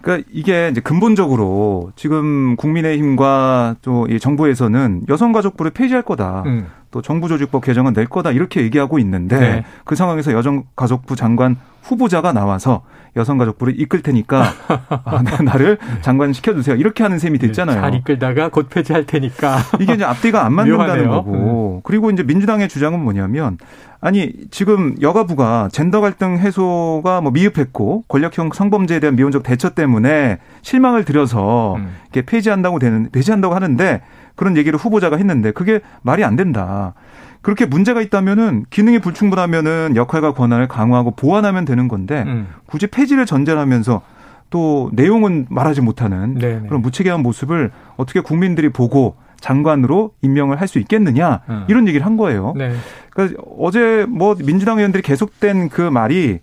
그러니까 0.00 0.28
이게 0.32 0.68
이제 0.70 0.80
근본적으로 0.80 1.92
지금 1.94 2.56
국민의힘과 2.56 3.76
또 3.82 4.06
이 4.08 4.18
정부에서는 4.18 5.02
여성가족부를 5.08 5.70
폐지할 5.72 6.02
거다. 6.02 6.42
음. 6.46 6.66
또 6.90 7.00
정부조직법 7.02 7.64
개정은 7.64 7.92
낼 7.92 8.06
거다 8.06 8.32
이렇게 8.32 8.62
얘기하고 8.62 8.98
있는데 8.98 9.38
네. 9.38 9.64
그 9.84 9.94
상황에서 9.94 10.32
여성가족부 10.32 11.16
장관 11.16 11.56
후보자가 11.82 12.32
나와서 12.32 12.82
여성가족부를 13.16 13.78
이끌 13.78 14.02
테니까 14.02 14.42
아, 15.04 15.22
나를 15.42 15.78
장관 16.00 16.32
시켜주세요. 16.32 16.76
이렇게 16.76 17.02
하는 17.02 17.18
셈이 17.18 17.38
됐잖아요. 17.38 17.80
잘 17.80 17.94
이끌다가 17.94 18.48
곧 18.48 18.68
폐지할 18.70 19.04
테니까. 19.04 19.58
이게 19.80 19.94
이제 19.94 20.04
앞뒤가 20.04 20.44
안 20.46 20.54
맞는다는 20.54 21.08
거고. 21.08 21.76
음. 21.76 21.80
그리고 21.84 22.10
이제 22.10 22.22
민주당의 22.22 22.68
주장은 22.68 23.00
뭐냐면 23.00 23.58
아니 24.00 24.32
지금 24.50 24.96
여가부가 25.00 25.68
젠더 25.70 26.00
갈등 26.00 26.38
해소가 26.38 27.20
뭐 27.20 27.30
미흡했고 27.32 28.04
권력형 28.08 28.50
성범죄에 28.52 29.00
대한 29.00 29.14
미온적 29.14 29.42
대처 29.42 29.70
때문에 29.70 30.38
실망을 30.62 31.04
들여서 31.04 31.76
음. 31.76 31.94
이게 32.08 32.22
폐지한다고 32.22 32.78
되는 32.78 33.10
폐지한다고 33.12 33.54
하는데 33.54 34.02
그런 34.34 34.56
얘기를 34.56 34.78
후보자가 34.78 35.16
했는데 35.18 35.52
그게 35.52 35.80
말이 36.02 36.24
안 36.24 36.36
된다. 36.36 36.94
그렇게 37.42 37.66
문제가 37.66 38.00
있다면은 38.00 38.64
기능이 38.70 39.00
불충분하면은 39.00 39.94
역할과 39.96 40.32
권한을 40.32 40.68
강화하고 40.68 41.10
보완하면 41.12 41.64
되는 41.64 41.88
건데 41.88 42.22
음. 42.26 42.48
굳이 42.66 42.86
폐지를 42.86 43.26
전제하면서 43.26 44.00
또 44.50 44.90
내용은 44.92 45.46
말하지 45.50 45.80
못하는 45.80 46.34
네네. 46.34 46.68
그런 46.68 46.82
무책임한 46.82 47.20
모습을 47.22 47.70
어떻게 47.96 48.20
국민들이 48.20 48.68
보고 48.68 49.16
장관으로 49.40 50.12
임명을 50.22 50.60
할 50.60 50.68
수 50.68 50.78
있겠느냐 50.78 51.40
음. 51.48 51.64
이런 51.68 51.88
얘기를 51.88 52.06
한 52.06 52.16
거예요. 52.16 52.54
네. 52.56 52.72
그러니까 53.10 53.42
어제 53.58 54.06
뭐 54.08 54.36
민주당 54.36 54.78
의원들이 54.78 55.02
계속된 55.02 55.68
그 55.68 55.80
말이 55.82 56.38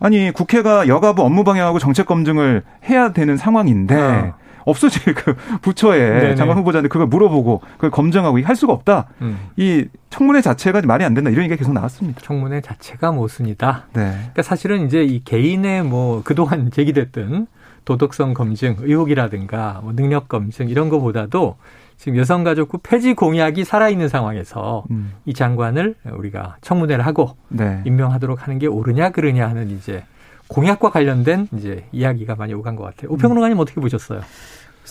아니 0.00 0.32
국회가 0.32 0.88
여가부 0.88 1.22
업무 1.22 1.44
방향하고 1.44 1.78
정책 1.78 2.06
검증을 2.06 2.62
해야 2.88 3.12
되는 3.12 3.36
상황인데 3.36 3.94
어. 3.94 4.34
없어질 4.70 5.14
그 5.14 5.34
부처에 5.62 6.34
장관 6.34 6.56
후보자한테 6.58 6.88
그걸 6.88 7.06
물어보고 7.06 7.60
그걸 7.74 7.90
검증하고 7.90 8.40
할 8.42 8.56
수가 8.56 8.72
없다. 8.72 9.08
음. 9.20 9.38
이 9.56 9.86
청문회 10.10 10.40
자체가 10.40 10.82
말이 10.82 11.04
안 11.04 11.14
된다 11.14 11.30
이런 11.30 11.44
얘기가 11.44 11.56
계속 11.56 11.72
나왔습니다. 11.72 12.20
청문회 12.22 12.60
자체가 12.60 13.12
모순이다. 13.12 13.86
네. 13.92 14.10
그러니까 14.10 14.42
사실은 14.42 14.86
이제 14.86 15.02
이 15.04 15.22
개인의 15.24 15.84
뭐 15.84 16.22
그동안 16.24 16.70
제기됐던 16.72 17.46
도덕성 17.84 18.34
검증 18.34 18.76
의혹이라든가 18.80 19.80
뭐 19.82 19.92
능력 19.94 20.28
검증 20.28 20.68
이런 20.68 20.88
거보다도 20.88 21.56
지금 21.96 22.16
여성가족부 22.16 22.78
폐지 22.78 23.14
공약이 23.14 23.64
살아있는 23.64 24.08
상황에서 24.08 24.84
음. 24.90 25.12
이 25.26 25.34
장관을 25.34 25.96
우리가 26.12 26.56
청문회를 26.62 27.04
하고 27.04 27.36
네. 27.48 27.82
임명하도록 27.84 28.42
하는 28.42 28.58
게 28.58 28.66
옳으냐 28.66 29.10
그르냐 29.10 29.46
하는 29.46 29.70
이제 29.70 30.02
공약과 30.48 30.90
관련된 30.90 31.48
이제 31.56 31.84
이야기가 31.92 32.34
많이 32.34 32.54
오간 32.54 32.74
것 32.74 32.84
같아요. 32.84 33.10
오평론가님 33.12 33.56
음. 33.56 33.60
어떻게 33.60 33.80
보셨어요? 33.80 34.20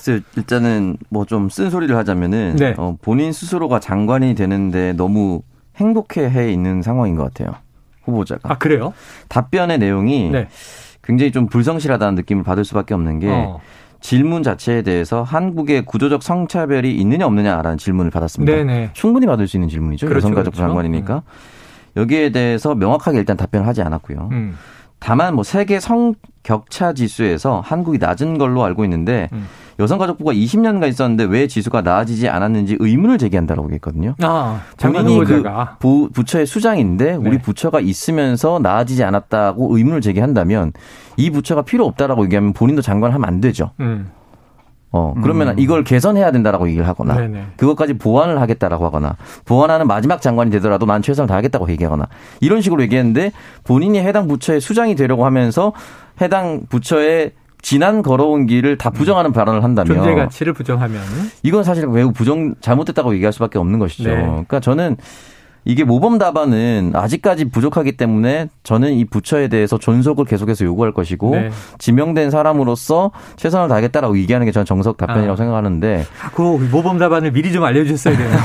글쎄 0.09 0.23
일단은 0.35 0.97
뭐 1.09 1.25
좀 1.29 1.49
쓴소리를 1.49 1.95
하자면은 1.95 2.55
네. 2.57 2.73
어, 2.77 2.97
본인 3.01 3.31
스스로가 3.31 3.79
장관이 3.79 4.33
되는데 4.33 4.93
너무 4.93 5.41
행복해해 5.75 6.51
있는 6.51 6.81
상황인 6.81 7.15
것 7.15 7.23
같아요. 7.25 7.55
후보자가. 8.03 8.51
아 8.51 8.57
그래요? 8.57 8.93
답변의 9.27 9.77
내용이 9.77 10.29
네. 10.31 10.47
굉장히 11.03 11.31
좀 11.31 11.47
불성실하다는 11.47 12.15
느낌을 12.15 12.43
받을 12.43 12.65
수밖에 12.65 12.95
없는 12.95 13.19
게 13.19 13.29
어. 13.29 13.59
질문 14.01 14.41
자체에 14.41 14.81
대해서 14.81 15.21
한국의 15.21 15.85
구조적 15.85 16.23
성차별이 16.23 16.95
있느냐 16.95 17.27
없느냐라는 17.27 17.77
질문을 17.77 18.09
받았습니다. 18.09 18.51
네네. 18.51 18.89
충분히 18.93 19.27
받을 19.27 19.47
수 19.47 19.57
있는 19.57 19.69
질문이죠. 19.69 20.07
그렇죠, 20.07 20.27
여성가족부 20.27 20.55
그렇죠. 20.57 20.67
장관이니까. 20.67 21.15
음. 21.17 21.21
여기에 21.97 22.31
대해서 22.31 22.73
명확하게 22.75 23.19
일단 23.19 23.37
답변을 23.37 23.67
하지 23.67 23.81
않았고요. 23.83 24.29
음. 24.31 24.55
다만 24.99 25.35
뭐 25.35 25.43
세계 25.43 25.79
성 25.79 26.15
격차 26.43 26.93
지수에서 26.93 27.61
한국이 27.63 27.99
낮은 27.99 28.37
걸로 28.37 28.63
알고 28.63 28.83
있는데 28.85 29.29
음. 29.33 29.47
여성가족부가 29.79 30.33
20년간 30.33 30.89
있었는데 30.89 31.23
왜 31.23 31.47
지수가 31.47 31.81
나아지지 31.81 32.27
않았는지 32.27 32.77
의문을 32.79 33.17
제기한다라고 33.17 33.71
했거든요. 33.73 34.13
아, 34.21 34.61
본인이 34.77 35.23
그 35.23 35.43
부, 35.79 36.09
부처의 36.13 36.45
수장인데 36.45 37.13
우리 37.13 37.31
네. 37.31 37.41
부처가 37.41 37.79
있으면서 37.79 38.59
나아지지 38.61 39.03
않았다고 39.03 39.77
의문을 39.77 40.01
제기한다면 40.01 40.73
이 41.15 41.29
부처가 41.29 41.61
필요 41.61 41.85
없다라고 41.85 42.25
얘기하면 42.25 42.53
본인도 42.53 42.81
장관을 42.81 43.15
하면 43.15 43.27
안 43.27 43.39
되죠. 43.39 43.71
음. 43.79 44.11
어, 44.91 45.13
그러면 45.21 45.49
음. 45.49 45.59
이걸 45.59 45.83
개선해야 45.83 46.31
된다라고 46.31 46.67
얘기를 46.67 46.87
하거나 46.87 47.15
네네. 47.15 47.45
그것까지 47.57 47.93
보완을 47.93 48.41
하겠다라고 48.41 48.85
하거나 48.85 49.17
보완하는 49.45 49.87
마지막 49.87 50.19
장관이 50.19 50.49
되더라도 50.51 50.87
난 50.87 51.01
최선을 51.03 51.27
다하겠다고 51.27 51.69
얘기하거나 51.69 52.07
이런 52.41 52.61
식으로 52.61 52.81
얘기했는데 52.83 53.31
본인이 53.63 53.99
해당 53.99 54.27
부처의 54.27 54.59
수장이 54.59 54.95
되려고 54.95 55.25
하면서 55.25 55.73
해당 56.21 56.61
부처의 56.69 57.33
지난 57.61 58.01
걸어온 58.01 58.45
길을 58.45 58.77
다 58.77 58.89
부정하는 58.89 59.33
발언을 59.33 59.63
한다면 59.63 59.95
존재 59.95 60.15
가치를 60.15 60.53
부정하면 60.53 61.01
이건 61.43 61.63
사실 61.63 61.87
매우 61.87 62.11
부정 62.11 62.55
잘못됐다고 62.61 63.13
얘기할 63.15 63.33
수밖에 63.33 63.59
없는 63.59 63.79
것이죠. 63.79 64.09
네. 64.09 64.21
그러니까 64.21 64.59
저는 64.59 64.97
이게 65.65 65.83
모범 65.83 66.17
답안은 66.17 66.93
아직까지 66.95 67.45
부족하기 67.45 67.97
때문에 67.97 68.47
저는 68.63 68.93
이 68.93 69.05
부처에 69.05 69.49
대해서 69.49 69.77
존속을 69.77 70.25
계속해서 70.25 70.65
요구할 70.65 70.93
것이고 70.93 71.31
네. 71.31 71.49
지명된 71.77 72.31
사람으로서 72.31 73.11
최선을 73.35 73.67
다하겠다라고 73.67 74.17
얘기하는 74.19 74.45
게 74.45 74.51
저는 74.51 74.65
정석 74.65 74.97
답변이라고 74.97 75.33
아. 75.33 75.35
생각하는데 75.35 76.05
아, 76.23 76.29
그 76.31 76.41
모범 76.41 76.97
답안을 76.97 77.31
미리 77.31 77.51
좀 77.51 77.63
알려주셨어야 77.63 78.17
되는데 78.17 78.37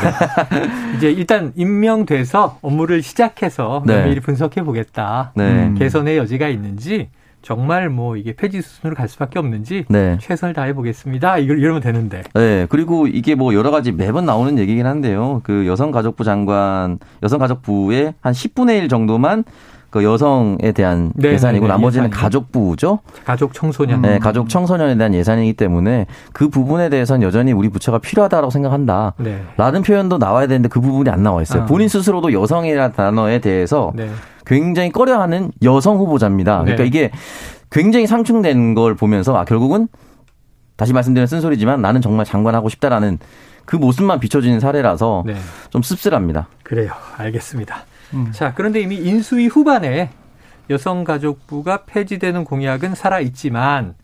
이제 0.97 1.11
일단 1.13 1.53
임명돼서 1.55 2.59
업무를 2.63 3.03
시작해서 3.03 3.83
네. 3.87 4.05
미리 4.05 4.21
분석해 4.21 4.63
보겠다 4.63 5.33
네. 5.37 5.73
개선의 5.79 6.19
여지가 6.19 6.49
있는지 6.49 7.09
정말 7.45 7.91
뭐 7.91 8.17
이게 8.17 8.35
폐지 8.35 8.63
수순으로 8.63 8.97
갈 8.97 9.07
수밖에 9.07 9.39
없는지 9.39 9.85
네. 9.89 10.17
최선을 10.21 10.55
다해 10.55 10.73
보겠습니다. 10.73 11.39
이걸 11.39 11.59
이러면 11.59 11.83
되는데. 11.83 12.23
네. 12.33 12.67
그리고 12.71 13.07
이게 13.07 13.35
뭐 13.35 13.55
여러 13.55 13.71
가지 13.71 13.93
매번 13.93 14.25
나오는 14.25 14.59
얘기긴 14.59 14.87
한데요. 14.87 15.43
그 15.45 15.67
여성가족부 15.67 16.25
장관, 16.25 16.99
여성가족부의 17.23 18.15
한 18.21 18.33
10분의 18.33 18.79
1 18.79 18.89
정도만 18.89 19.45
그 19.91 20.03
여성에 20.03 20.73
대한 20.75 21.13
네, 21.15 21.33
예산이고 21.35 21.67
네, 21.67 21.69
네, 21.69 21.73
나머지는 21.73 22.07
예산이요. 22.09 22.21
가족부죠. 22.21 22.99
가족 23.25 23.53
청소년. 23.53 24.03
네, 24.03 24.19
가족 24.19 24.49
청소년에 24.49 24.97
대한 24.97 25.15
예산이기 25.15 25.53
때문에 25.53 26.07
그 26.33 26.49
부분에 26.49 26.89
대해서는 26.89 27.25
여전히 27.25 27.53
우리 27.53 27.69
부처가 27.69 27.99
필요하다고 27.99 28.51
생각한다. 28.51 29.13
네. 29.19 29.43
라는 29.57 29.83
표현도 29.83 30.19
나와야 30.19 30.49
되는데 30.49 30.69
그 30.69 30.81
부분이 30.81 31.11
안 31.11 31.23
나와 31.23 31.43
있어요. 31.43 31.63
아. 31.63 31.67
본인 31.67 31.89
스스로도 31.89 32.33
여성이라는 32.33 32.97
단어에 32.97 33.39
대해서 33.39 33.93
네. 33.95 34.09
굉장히 34.47 34.91
꺼려하는 34.91 35.53
여성 35.63 35.97
후보자입니다. 35.99 36.61
그러니까 36.61 36.83
네. 36.83 36.87
이게 36.87 37.11
굉장히 37.71 38.07
상충된 38.07 38.75
걸 38.75 38.95
보면서 38.95 39.37
아 39.37 39.45
결국은 39.45 39.89
다시 40.77 40.93
말씀드리는 40.93 41.27
쓴소리지만 41.27 41.81
나는 41.83 42.01
정말 42.01 42.27
장관하고 42.27 42.69
싶다라는 42.69 43.19
그 43.65 43.77
모습만 43.77 44.21
비춰지는 44.21 44.61
사례라서 44.61 45.23
네. 45.27 45.35
좀 45.71 45.83
씁쓸합니다. 45.83 46.49
그래요. 46.63 46.93
알겠습니다. 47.17 47.85
음. 48.15 48.29
자, 48.33 48.53
그런데 48.55 48.81
이미 48.81 48.97
인수위 48.97 49.47
후반에 49.47 50.11
여성가족부가 50.71 51.85
폐지되는 51.85 52.45
공약은 52.45 52.95
살아있지만 52.95 53.95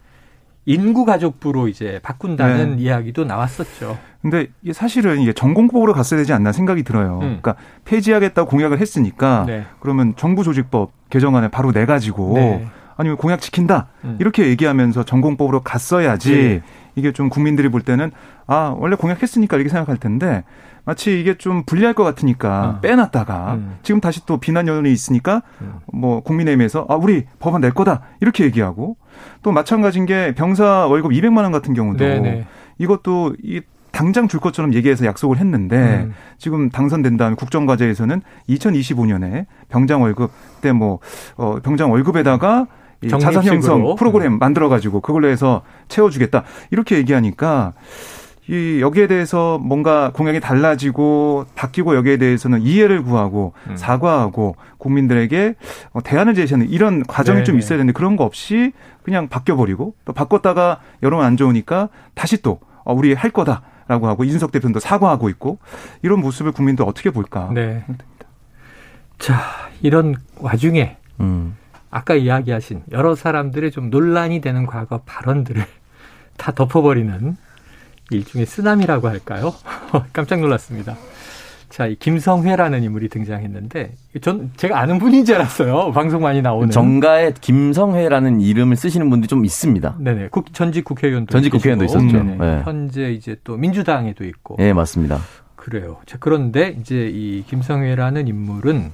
인구 0.67 1.05
가족부로 1.05 1.69
이제 1.69 2.00
바꾼다는 2.02 2.76
네. 2.76 2.83
이야기도 2.83 3.25
나왔었죠. 3.25 3.99
근데 4.23 4.49
이게 4.62 4.73
사실은 4.73 5.21
이게 5.21 5.33
전공법으로 5.33 5.93
갔어야 5.95 6.19
되지 6.19 6.33
않나 6.33 6.52
생각이 6.52 6.83
들어요. 6.83 7.14
음. 7.17 7.40
그러니까 7.40 7.57
폐지하겠다고 7.87 8.49
공약을 8.49 8.79
했으니까 8.79 9.45
네. 9.47 9.64
그러면 9.81 10.14
정부 10.17 10.45
조직법 10.45 10.93
개정안에 11.09 11.49
바로 11.49 11.73
내 11.73 11.87
가지고 11.87 12.35
네. 12.35 12.67
아니면 13.00 13.16
공약 13.16 13.40
지킨다 13.40 13.87
음. 14.04 14.19
이렇게 14.21 14.47
얘기하면서 14.49 15.04
전공법으로 15.04 15.61
갔어야지 15.61 16.33
네. 16.33 16.62
이게 16.97 17.12
좀 17.12 17.30
국민들이 17.30 17.71
볼 17.71 17.80
때는 17.80 18.11
아 18.47 18.75
원래 18.78 18.95
공약했으니까 18.95 19.57
이렇게 19.57 19.71
생각할 19.71 19.97
텐데 19.97 20.45
마치 20.85 21.19
이게 21.19 21.38
좀 21.38 21.62
불리할 21.64 21.95
것 21.95 22.04
같으니까 22.04 22.76
어. 22.76 22.80
빼놨다가 22.80 23.54
음. 23.54 23.78
지금 23.83 24.02
다시 24.02 24.26
또 24.26 24.37
비난 24.37 24.69
여론이 24.69 24.92
있으니까 24.92 25.42
음. 25.62 25.76
뭐 25.95 26.21
국민의힘에서 26.21 26.85
아 26.90 26.95
우리 26.97 27.25
법안 27.38 27.62
낼 27.62 27.73
거다 27.73 28.02
이렇게 28.21 28.45
얘기하고 28.45 28.99
또 29.42 29.50
마찬가지인 29.50 30.04
게 30.04 30.35
병사 30.35 30.87
월급 30.87 31.12
200만 31.12 31.38
원 31.38 31.52
같은 31.52 31.73
경우도 31.73 32.04
네네. 32.04 32.47
이것도 32.76 33.37
이 33.42 33.62
당장 33.92 34.28
줄 34.28 34.40
것처럼 34.40 34.75
얘기해서 34.75 35.07
약속을 35.07 35.38
했는데 35.38 36.04
음. 36.04 36.14
지금 36.37 36.69
당선된 36.69 37.16
다음에 37.16 37.35
국정과제에서는 37.35 38.21
2025년에 38.49 39.47
병장 39.71 40.02
월급 40.02 40.30
때 40.61 40.73
뭐 40.73 40.99
어, 41.37 41.59
병장 41.62 41.90
월급에다가 41.90 42.66
자산 43.09 43.45
형성 43.45 43.95
프로그램 43.97 44.38
만들어 44.38 44.69
가지고 44.69 45.00
그걸로 45.00 45.28
해서 45.28 45.62
채워주겠다 45.88 46.45
이렇게 46.71 46.97
얘기하니까 46.97 47.73
이 48.50 48.80
여기에 48.80 49.07
대해서 49.07 49.59
뭔가 49.59 50.11
공약이 50.12 50.40
달라지고 50.40 51.47
바뀌고 51.54 51.95
여기에 51.95 52.16
대해서는 52.16 52.62
이해를 52.62 53.04
구하고 53.04 53.52
음. 53.69 53.76
사과하고 53.76 54.57
국민들에게 54.78 55.54
어, 55.92 56.02
대안을 56.02 56.35
제시하는 56.35 56.69
이런 56.69 57.04
과정이 57.04 57.37
네네. 57.37 57.45
좀 57.45 57.59
있어야 57.59 57.78
되는데 57.78 57.92
그런 57.92 58.16
거 58.16 58.25
없이 58.25 58.73
그냥 59.04 59.28
바뀌어 59.28 59.54
버리고 59.54 59.95
또 60.04 60.12
바꿨다가 60.12 60.80
여론 61.04 61.25
안 61.25 61.37
좋으니까 61.37 61.90
다시 62.14 62.42
또 62.42 62.59
어, 62.85 62.92
우리 62.92 63.12
할 63.14 63.30
거다라고 63.30 64.09
하고 64.09 64.25
이준석 64.25 64.50
대표도 64.50 64.80
사과하고 64.80 65.28
있고 65.28 65.59
이런 66.02 66.21
모습을 66.21 66.50
국민도 66.50 66.85
어떻게 66.85 67.11
볼까? 67.11 67.50
네. 67.54 67.85
자 69.19 69.38
이런 69.80 70.16
와중에 70.40 70.97
음. 71.21 71.57
아까 71.90 72.14
이야기하신 72.14 72.82
여러 72.92 73.14
사람들의 73.14 73.70
좀 73.70 73.90
논란이 73.90 74.40
되는 74.40 74.66
과거 74.66 75.00
발언들을 75.04 75.64
다 76.37 76.52
덮어버리는 76.52 77.37
일종의 78.11 78.47
쓰나미라고 78.47 79.09
할까요? 79.09 79.54
깜짝 80.12 80.40
놀랐습니다. 80.40 80.97
자, 81.68 81.87
이 81.87 81.94
김성회라는 81.94 82.82
인물이 82.82 83.09
등장했는데 83.09 83.92
전 84.23 84.50
제가 84.56 84.80
아는 84.80 84.99
분인 84.99 85.25
줄 85.25 85.37
알았어요. 85.37 85.92
방송 85.92 86.20
많이 86.20 86.42
나오는. 86.42 86.68
정가에 86.68 87.32
김성회라는 87.40 88.40
이름을 88.40 88.75
쓰시는 88.75 89.09
분들이 89.09 89.28
좀 89.28 89.44
있습니다. 89.44 89.97
네네. 90.00 90.28
국, 90.32 90.52
전직 90.52 90.85
국회의원도 90.85 91.30
전직 91.30 91.50
국회의원도 91.50 91.85
있었죠. 91.85 92.25
네. 92.25 92.62
현재 92.64 93.12
이제 93.12 93.37
또 93.44 93.56
민주당에도 93.56 94.25
있고. 94.25 94.56
네, 94.59 94.73
맞습니다. 94.73 95.20
그래요. 95.54 95.99
자, 96.06 96.16
그런데 96.18 96.76
이제 96.80 97.09
이 97.09 97.44
김성회라는 97.47 98.26
인물은 98.26 98.90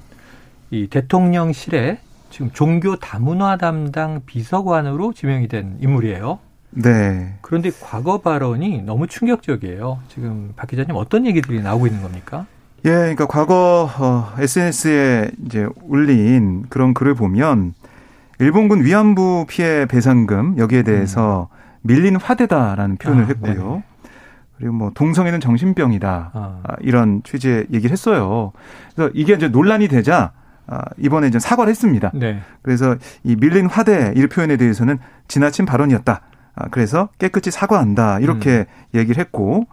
이 0.70 0.88
대통령실에 0.88 2.00
지금 2.36 2.50
종교 2.52 2.96
다문화 2.96 3.56
담당 3.56 4.20
비서관으로 4.26 5.14
지명이 5.14 5.48
된 5.48 5.78
인물이에요. 5.80 6.38
네. 6.68 7.34
그런데 7.40 7.70
과거 7.80 8.18
발언이 8.18 8.82
너무 8.82 9.06
충격적이에요. 9.06 10.00
지금 10.08 10.52
박 10.54 10.66
기자님 10.66 10.96
어떤 10.96 11.24
얘기들이 11.24 11.62
나오고 11.62 11.86
있는 11.86 12.02
겁니까? 12.02 12.44
예, 12.84 12.90
그러니까 12.90 13.26
과거 13.26 13.88
어, 13.98 14.34
SNS에 14.38 15.30
이제 15.46 15.66
올린 15.88 16.66
그런 16.68 16.92
글을 16.92 17.14
보면 17.14 17.72
일본군 18.38 18.84
위안부 18.84 19.46
피해 19.48 19.86
배상금 19.86 20.58
여기에 20.58 20.82
대해서 20.82 21.48
음. 21.50 21.56
밀린 21.84 22.16
화대다라는 22.16 22.96
표현을 22.96 23.24
아, 23.24 23.26
했고요. 23.28 23.54
네네. 23.54 23.82
그리고 24.58 24.74
뭐 24.74 24.90
동성애는 24.94 25.40
정신병이다 25.40 26.32
아. 26.34 26.60
아. 26.64 26.76
이런 26.80 27.22
취지의 27.24 27.68
얘기를 27.72 27.92
했어요. 27.92 28.52
그래서 28.94 29.10
이게 29.14 29.32
이제 29.32 29.48
논란이 29.48 29.88
되자 29.88 30.32
아, 30.34 30.45
이번에 30.98 31.28
이제 31.28 31.38
사과를 31.38 31.70
했습니다. 31.70 32.10
네. 32.14 32.40
그래서 32.62 32.96
이 33.24 33.36
밀린 33.36 33.66
화대 33.66 34.12
이 34.16 34.26
표현에 34.26 34.56
대해서는 34.56 34.98
지나친 35.28 35.66
발언이었다. 35.66 36.20
아, 36.56 36.68
그래서 36.70 37.08
깨끗이 37.18 37.50
사과한다. 37.50 38.20
이렇게 38.20 38.66
음. 38.94 38.98
얘기를 38.98 39.20
했고, 39.20 39.66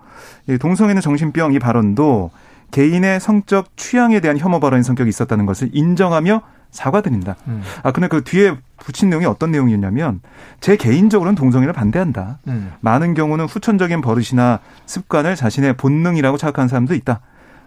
동성애는 0.60 1.02
정신병 1.02 1.54
이 1.54 1.60
발언도 1.60 2.32
개인의 2.72 3.20
성적 3.20 3.78
취향에 3.78 4.20
대한 4.20 4.38
혐오 4.38 4.60
발언의 4.60 4.84
성격이 4.84 5.08
있었다는 5.08 5.46
것을 5.46 5.70
인정하며 5.72 6.42
사과드립니다. 6.72 7.36
음. 7.48 7.62
아, 7.84 7.92
근데 7.92 8.08
그 8.08 8.24
뒤에 8.24 8.58
붙인 8.78 9.10
내용이 9.10 9.26
어떤 9.26 9.52
내용이었냐면, 9.52 10.22
제 10.60 10.76
개인적으로는 10.76 11.36
동성애를 11.36 11.72
반대한다. 11.72 12.40
음. 12.48 12.74
많은 12.82 13.14
경우는 13.14 13.46
후천적인 13.46 14.02
버릇이나 14.02 14.60
습관을 14.86 15.36
자신의 15.36 15.78
본능이라고 15.78 16.38
생각하는 16.38 16.68
사람도 16.68 16.96
있다. 16.96 17.22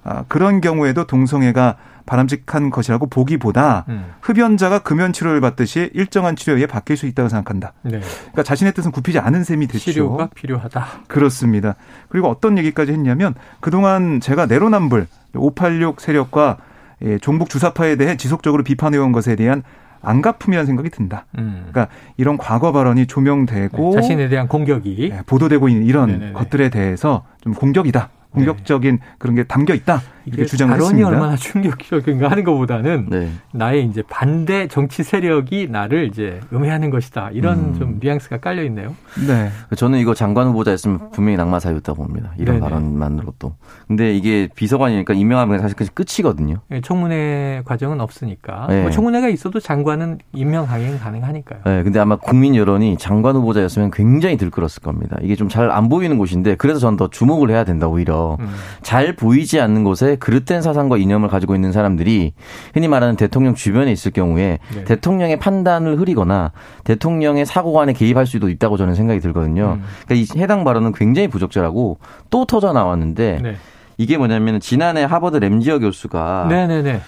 아, 0.09 0.25
그런 0.29 0.61
경우에도 0.61 1.05
동성애가 1.05 1.77
바람직한 2.07 2.71
것이라고 2.71 3.09
보기보다 3.09 3.85
음. 3.89 4.05
흡연자가 4.21 4.79
금연 4.79 5.13
치료를 5.13 5.41
받듯이 5.41 5.91
일정한 5.95 6.37
치료에 6.37 6.67
바뀔 6.67 6.97
수 6.97 7.07
있다고 7.07 7.29
생각한다. 7.29 7.73
네. 7.83 7.99
그러니까 7.99 8.45
자신의 8.45 8.73
뜻은 8.75 8.93
굽히지 8.93 9.19
않은 9.19 9.43
셈이 9.43 9.67
됐죠. 9.67 9.91
치료가 9.91 10.29
필요하다. 10.33 10.87
그렇습니다. 11.09 11.75
그리고 12.09 12.29
어떤 12.29 12.57
얘기까지 12.59 12.93
했냐면 12.93 13.35
그동안 13.59 14.21
제가 14.21 14.47
내로남불 14.47 15.09
586 15.35 16.01
세력과 16.01 16.59
예, 17.03 17.19
종북 17.19 17.51
주사파에 17.51 17.97
대해 17.97 18.17
지속적으로 18.17 18.63
비판해온 18.63 19.11
것에 19.11 19.35
대한 19.35 19.65
안가품이라는 20.03 20.67
생각이 20.67 20.91
든다. 20.91 21.27
음. 21.39 21.67
그러니까 21.71 21.93
이런 22.17 22.39
과거 22.39 22.71
발언이 22.71 23.09
조명되고 23.09 23.91
네, 23.91 24.01
자신에 24.01 24.29
대한 24.29 24.47
공격이 24.47 25.09
네, 25.11 25.23
보도되고 25.27 25.69
있는 25.69 25.85
이런 25.85 26.11
네네네. 26.11 26.33
것들에 26.33 26.71
대해서 26.71 27.25
좀 27.41 27.53
공격이다. 27.53 28.11
공격적인 28.37 28.99
네. 28.99 29.07
그런 29.19 29.35
게 29.35 29.45
담겨 29.45 29.75
있다 29.75 30.03
이렇게 30.27 30.45
주장을 30.45 30.71
발언이 30.73 30.87
했습니다. 30.99 31.09
얼마나 31.09 31.37
충격적인가 31.37 32.29
하는 32.31 32.45
것보다는 32.45 33.07
네. 33.09 33.31
나의 33.53 33.85
이제 33.87 34.03
반대 34.09 34.67
정치 34.69 35.03
세력이 35.03 35.69
나를 35.71 36.07
이제 36.09 36.41
음해하는 36.53 36.91
것이다 36.91 37.31
이런 37.33 37.59
음. 37.59 37.75
좀 37.79 37.99
뉘앙스가 38.01 38.39
깔려 38.39 38.63
있네요. 38.65 38.95
네, 39.27 39.51
저는 39.77 39.99
이거 40.01 40.15
장관 40.15 40.49
후보자였으면 40.49 41.11
분명히 41.13 41.37
낙마 41.37 41.61
사유였다고 41.61 42.03
봅니다. 42.03 42.33
이런 42.39 42.57
네네. 42.57 42.61
발언만으로도. 42.61 43.55
근데 43.87 44.15
이게 44.15 44.49
비서관이니까 44.55 45.15
임명하면 45.15 45.61
사실 45.61 45.77
끝이거든요. 45.95 46.57
네, 46.69 46.81
청문회 46.81 47.63
과정은 47.65 48.01
없으니까 48.01 48.67
네. 48.69 48.83
뭐 48.83 48.91
청문회가 48.91 49.29
있어도 49.29 49.61
장관은 49.61 50.19
임명 50.35 50.67
강행 50.67 50.99
가능하니까요. 50.99 51.61
네, 51.65 51.83
근데 51.83 51.99
아마 52.01 52.17
국민 52.17 52.57
여론이 52.57 52.97
장관 52.99 53.37
후보자였으면 53.37 53.91
굉장히 53.93 54.37
들끓었을 54.37 54.83
겁니다. 54.83 55.17
이게 55.23 55.35
좀 55.37 55.49
잘 55.49 55.71
안 55.71 55.89
보이는 55.89 56.17
곳인데 56.19 56.57
그래서 56.57 56.81
저는 56.81 56.97
더 56.97 57.09
주목을 57.09 57.51
해야 57.51 57.65
된다 57.65 57.87
오히려. 57.87 58.37
음. 58.41 58.49
잘 58.83 59.15
보이지 59.15 59.61
않는 59.61 59.85
곳에 59.85 60.16
그릇된 60.17 60.63
사상과 60.63 60.97
이념을 60.97 61.29
가지고 61.29 61.55
있는 61.55 61.73
사람들이 61.73 62.33
흔히 62.75 62.89
말하는 62.89 63.17
대통령 63.17 63.55
주변에 63.55 63.93
있을 63.93 64.11
경우에 64.13 64.59
네. 64.75 64.85
대통령의 64.85 65.39
판단을 65.39 65.99
흐리거나 65.99 66.53
대통령의 66.85 67.47
사고관에 67.47 67.93
개입할 67.93 68.27
수도 68.27 68.49
있다고 68.49 68.77
저는 68.77 68.95
생각이 68.95 69.21
들거든요. 69.21 69.79
음. 69.81 69.85
그러니까 70.07 70.15
이 70.35 70.41
해당 70.41 70.65
발언은 70.65 70.93
굉장히 70.93 71.29
부적절하고 71.29 71.99
또 72.31 72.45
터져 72.45 72.73
나왔는데 72.73 73.41
네. 73.43 73.57
이게 73.99 74.19
뭐냐면 74.19 74.61
지난해 74.61 75.05
하버드 75.05 75.37
램지어 75.39 75.79
교수가 75.79 76.47
네네네. 76.49 77.01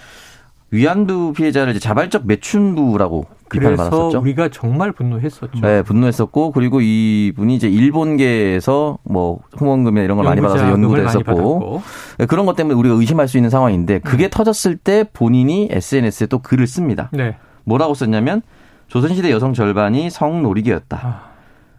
위안부 0.71 1.33
피해자를 1.33 1.71
이제 1.71 1.79
자발적 1.79 2.27
매춘부라고 2.27 3.25
비판을 3.49 3.77
받았었죠. 3.77 4.19
우리가 4.19 4.49
정말 4.49 4.91
분노했었죠. 4.91 5.59
네, 5.61 5.81
분노했었고 5.83 6.51
그리고 6.51 6.81
이분이 6.81 7.55
이제 7.55 7.67
일본계에서 7.67 8.99
뭐 9.03 9.39
후원금이나 9.57 10.03
이런 10.03 10.17
걸 10.17 10.25
많이 10.25 10.41
받아서 10.41 10.69
연구도 10.69 11.01
했었고 11.01 11.81
네, 12.17 12.25
그런 12.25 12.45
것 12.45 12.55
때문에 12.55 12.75
우리가 12.75 12.95
의심할 12.95 13.27
수 13.27 13.37
있는 13.37 13.49
상황인데 13.49 13.99
그게 13.99 14.25
음. 14.25 14.29
터졌을 14.29 14.77
때 14.77 15.05
본인이 15.11 15.67
SNS에 15.71 16.27
또 16.27 16.39
글을 16.39 16.67
씁니다. 16.67 17.09
네. 17.11 17.35
뭐라고 17.63 17.93
썼냐면 17.93 18.41
조선시대 18.87 19.31
여성 19.31 19.53
절반이 19.53 20.09
성노리개였다. 20.09 20.97
아. 20.97 21.29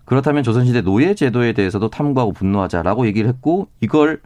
그렇다면 0.05 0.43
조선시대 0.43 0.83
노예 0.83 1.15
제도에 1.15 1.53
대해서도 1.53 1.89
탐구하고 1.89 2.33
분노하자라고 2.33 3.07
얘기를 3.07 3.29
했고 3.29 3.69
이걸 3.81 4.21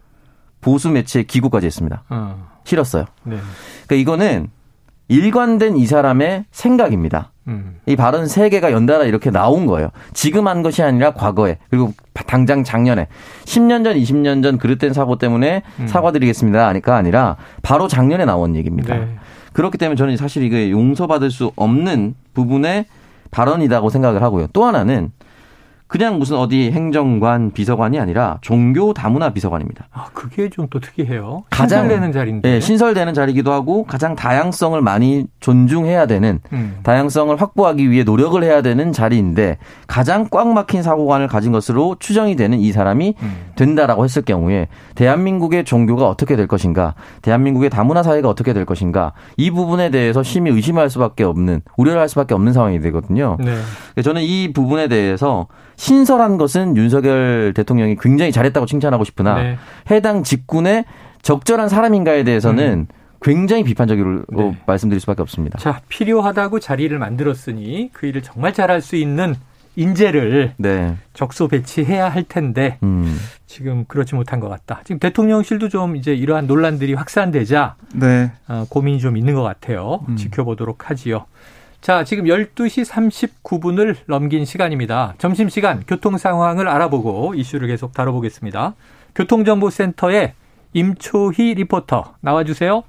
보수 0.61 0.89
매체 0.89 1.21
기고까지 1.23 1.67
했습니다. 1.67 2.03
어. 2.09 2.47
싫었어요. 2.63 3.05
네. 3.23 3.37
그러니까 3.85 3.95
이거는 3.95 4.49
일관된 5.07 5.77
이 5.77 5.85
사람의 5.85 6.45
생각입니다. 6.51 7.31
음. 7.47 7.77
이 7.85 7.95
발언 7.95 8.27
세 8.27 8.49
개가 8.49 8.71
연달아 8.71 9.03
이렇게 9.05 9.29
나온 9.29 9.65
거예요. 9.67 9.89
지금 10.13 10.47
한 10.47 10.63
것이 10.63 10.81
아니라 10.81 11.13
과거에 11.13 11.57
그리고 11.69 11.93
당장 12.25 12.63
작년에 12.63 13.07
10년 13.45 13.83
전, 13.83 13.95
20년 13.95 14.41
전 14.41 14.57
그릇된 14.57 14.93
사고 14.93 15.17
때문에 15.17 15.61
음. 15.79 15.87
사과드리겠습니다. 15.87 16.67
하니까 16.67 16.95
아니라 16.95 17.37
바로 17.61 17.87
작년에 17.87 18.25
나온 18.25 18.55
얘기입니다. 18.55 18.95
네. 18.95 19.15
그렇기 19.53 19.77
때문에 19.77 19.95
저는 19.95 20.17
사실 20.17 20.43
이게 20.43 20.71
용서받을 20.71 21.29
수 21.31 21.51
없는 21.55 22.15
부분의 22.33 22.85
발언이라고 23.31 23.89
생각을 23.89 24.23
하고요. 24.23 24.47
또 24.53 24.65
하나는 24.65 25.11
그냥 25.87 26.19
무슨 26.19 26.37
어디 26.37 26.71
행정관 26.71 27.51
비서관이 27.51 27.99
아니라 27.99 28.39
종교 28.41 28.93
다문화 28.93 29.29
비서관입니다. 29.31 29.87
아, 29.93 30.07
그게 30.13 30.49
좀 30.49 30.65
또 30.69 30.79
특이해요. 30.79 31.43
가장 31.49 31.83
신설되는 31.83 32.11
자리인데. 32.11 32.49
네, 32.49 32.59
신설되는 32.59 33.13
자리기도 33.13 33.51
하고 33.51 33.83
가장 33.85 34.15
다양성을 34.15 34.79
많이 34.81 35.27
존중해야 35.39 36.05
되는 36.07 36.39
음. 36.53 36.79
다양성을 36.83 37.35
확보하기 37.39 37.89
위해 37.91 38.03
노력을 38.03 38.41
해야 38.43 38.61
되는 38.61 38.91
자리인데 38.91 39.57
가장 39.87 40.27
꽉 40.31 40.47
막힌 40.47 40.81
사고관을 40.83 41.27
가진 41.27 41.51
것으로 41.51 41.95
추정이 41.99 42.35
되는 42.35 42.59
이 42.59 42.71
사람이 42.71 43.15
음. 43.21 43.35
된다라고 43.55 44.03
했을 44.03 44.21
경우에 44.23 44.67
대한민국의 44.95 45.65
종교가 45.65 46.07
어떻게 46.07 46.35
될 46.35 46.47
것인가, 46.47 46.95
대한민국의 47.21 47.69
다문화 47.69 48.03
사회가 48.03 48.27
어떻게 48.27 48.53
될 48.53 48.65
것인가 48.65 49.13
이 49.37 49.51
부분에 49.51 49.91
대해서 49.91 50.23
심히 50.23 50.51
의심할 50.51 50.89
수밖에 50.89 51.23
없는 51.23 51.61
우려를 51.77 52.01
할 52.01 52.09
수밖에 52.09 52.33
없는 52.33 52.53
상황이 52.53 52.79
되거든요. 52.79 53.37
네. 53.39 54.01
저는 54.01 54.23
이 54.23 54.51
부분에 54.51 54.87
대해서 54.87 55.47
신설한 55.75 56.37
것은 56.37 56.77
윤석열 56.77 57.53
대통령이 57.55 57.97
굉장히 57.99 58.31
잘했다고 58.31 58.65
칭찬하고 58.65 59.03
싶으나 59.03 59.41
네. 59.41 59.57
해당 59.91 60.23
직군의 60.23 60.85
적절한 61.21 61.69
사람인가에 61.69 62.23
대해서는 62.23 62.87
음. 62.89 63.05
굉장히 63.21 63.63
비판적으로 63.63 64.23
네. 64.29 64.57
말씀드릴 64.67 64.99
수밖에 65.01 65.21
없습니다. 65.23 65.57
자, 65.57 65.81
필요하다고 65.89 66.59
자리를 66.59 66.97
만들었으니 66.97 67.89
그 67.91 68.05
일을 68.05 68.21
정말 68.21 68.53
잘할 68.53 68.81
수 68.81 68.95
있는 68.95 69.35
인재를 69.75 70.53
네. 70.57 70.95
적소 71.13 71.47
배치해야 71.47 72.07
할 72.07 72.23
텐데 72.23 72.77
음. 72.83 73.17
지금 73.45 73.85
그렇지 73.85 74.15
못한 74.15 74.39
것 74.39 74.47
같다. 74.47 74.81
지금 74.83 74.99
대통령실도 74.99 75.69
좀 75.69 75.95
이제 75.95 76.13
이러한 76.13 76.47
논란들이 76.47 76.93
확산되자 76.93 77.75
네. 77.93 78.31
어, 78.47 78.65
고민이 78.69 78.99
좀 78.99 79.17
있는 79.17 79.33
것 79.33 79.43
같아요. 79.43 80.05
음. 80.07 80.15
지켜보도록 80.15 80.89
하지요. 80.89 81.25
자, 81.85 82.03
지금 82.03 82.23
12시 82.25 82.83
39분을 82.83 83.95
넘긴 84.07 84.43
시간입니다. 84.43 85.13
점심시간 85.19 85.83
교통 85.87 86.17
상황을 86.17 86.67
알아보고 86.67 87.35
이슈를 87.35 87.67
계속 87.67 87.93
다뤄보겠습니다. 87.93 88.73
교통정보센터의 89.13 90.33
임초희 90.73 91.53
리포터 91.53 92.15
나와주세요. 92.21 92.81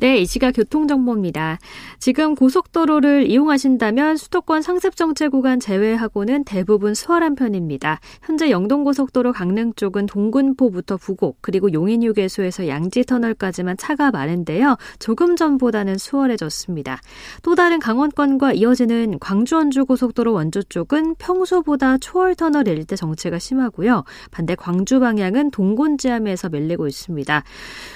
네, 0.00 0.18
이 0.18 0.26
시각 0.26 0.52
교통정보입니다. 0.52 1.58
지금 1.98 2.36
고속도로를 2.36 3.28
이용하신다면 3.28 4.16
수도권 4.16 4.62
상습정체 4.62 5.26
구간 5.26 5.58
제외하고는 5.58 6.44
대부분 6.44 6.94
수월한 6.94 7.34
편입니다. 7.34 7.98
현재 8.22 8.48
영동고속도로 8.52 9.32
강릉 9.32 9.72
쪽은 9.74 10.06
동군포부터 10.06 10.98
부곡, 10.98 11.38
그리고 11.40 11.72
용인휴게소에서 11.72 12.68
양지터널까지만 12.68 13.76
차가 13.76 14.12
많은데요. 14.12 14.76
조금 15.00 15.34
전보다는 15.34 15.98
수월해졌습니다. 15.98 17.00
또 17.42 17.56
다른 17.56 17.80
강원권과 17.80 18.52
이어지는 18.52 19.18
광주원주고속도로 19.18 20.32
원주 20.32 20.62
쪽은 20.68 21.16
평소보다 21.16 21.98
초월터널 21.98 22.68
일대 22.68 22.94
정체가 22.94 23.40
심하고요. 23.40 24.04
반대 24.30 24.54
광주 24.54 25.00
방향은 25.00 25.50
동곤지암에서 25.50 26.50
밀리고 26.50 26.86
있습니다. 26.86 27.42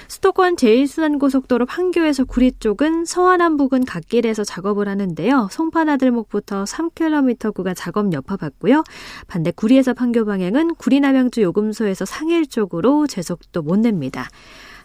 수도권 0.09 0.57
제1순환고속도로 0.57 1.65
판교 1.65 1.92
에서 2.01 2.25
구리 2.25 2.51
쪽은 2.51 3.05
서안남 3.05 3.57
부근 3.57 3.85
갓길에서 3.85 4.43
작업을 4.43 4.87
하는데요. 4.87 5.47
송파나들목부터 5.51 6.63
3km 6.63 7.53
구간 7.53 7.75
작업 7.75 8.11
여파 8.13 8.35
받고요. 8.35 8.83
반대 9.27 9.51
구리에서 9.51 9.93
판교 9.93 10.25
방향은 10.25 10.75
구리 10.75 10.99
남양주 10.99 11.41
요금소에서 11.41 12.05
상일 12.05 12.47
쪽으로 12.47 13.07
제속도 13.07 13.61
못 13.61 13.79
냅니다. 13.79 14.27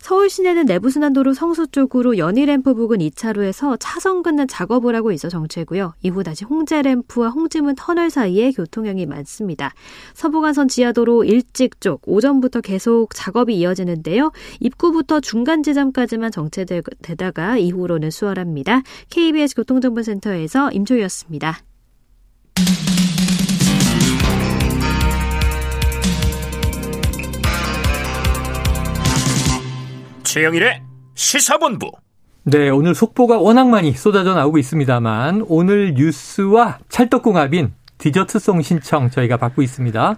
서울 0.01 0.31
시내는 0.31 0.67
내부순환도로 0.67 1.35
성수 1.35 1.69
쪽으로 1.69 2.19
연희램프 2.19 2.75
부근 2.75 2.99
2차로에서 2.99 3.77
차선 3.81 4.23
긋는 4.23 4.49
작업을 4.49 4.95
하고 4.95 5.13
있어 5.13 5.29
정체고요. 5.29 5.95
이후 6.03 6.23
다시 6.23 6.45
홍제램프와 6.45 7.29
홍지문 7.31 7.75
터널 7.77 8.11
사이에 8.11 8.53
교통량이 8.53 9.07
많습니다. 9.07 9.73
서부간선 10.15 10.69
지하도로 10.69 11.25
일찍 11.25 11.81
쪽 11.81 12.03
오전부터 12.07 12.61
계속 12.61 13.15
작업이 13.15 13.57
이어지는데요. 13.57 14.33
입구부터 14.61 15.21
중간 15.21 15.63
지점까지만 15.63 16.31
정체되다가 16.31 17.59
이후로는 17.59 18.11
수월합니다. 18.11 18.83
KBS 19.11 19.57
교통정보센터에서 19.57 20.71
임초희였습니다. 20.71 21.59
최영일의 30.29 30.83
시사본부. 31.15 31.91
네, 32.45 32.69
오늘 32.69 32.95
속보가 32.95 33.39
워낙 33.39 33.69
많이 33.69 33.93
쏟아져 33.93 34.35
나오고 34.35 34.59
있습니다만 34.59 35.45
오늘 35.49 35.95
뉴스와 35.95 36.79
찰떡궁합인 36.89 37.73
디저트송 37.99 38.63
신청 38.63 39.11
저희가 39.11 39.37
받고 39.39 39.63
있습니다. 39.63 40.17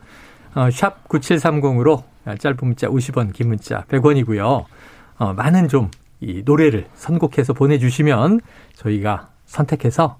어, 0.55 0.71
샵 0.71 1.09
9730으로 1.09 2.03
짧은 2.39 2.59
문자 2.63 2.89
50원, 2.89 3.33
긴 3.33 3.49
문자 3.49 3.85
100원이고요. 3.89 4.65
어, 5.19 5.33
많은 5.35 5.69
좀 5.69 5.91
이 6.21 6.43
노래를 6.45 6.87
선곡해서 6.95 7.55
보내주시면 7.55 8.41
저희가 8.75 9.31
선택해서 9.47 10.19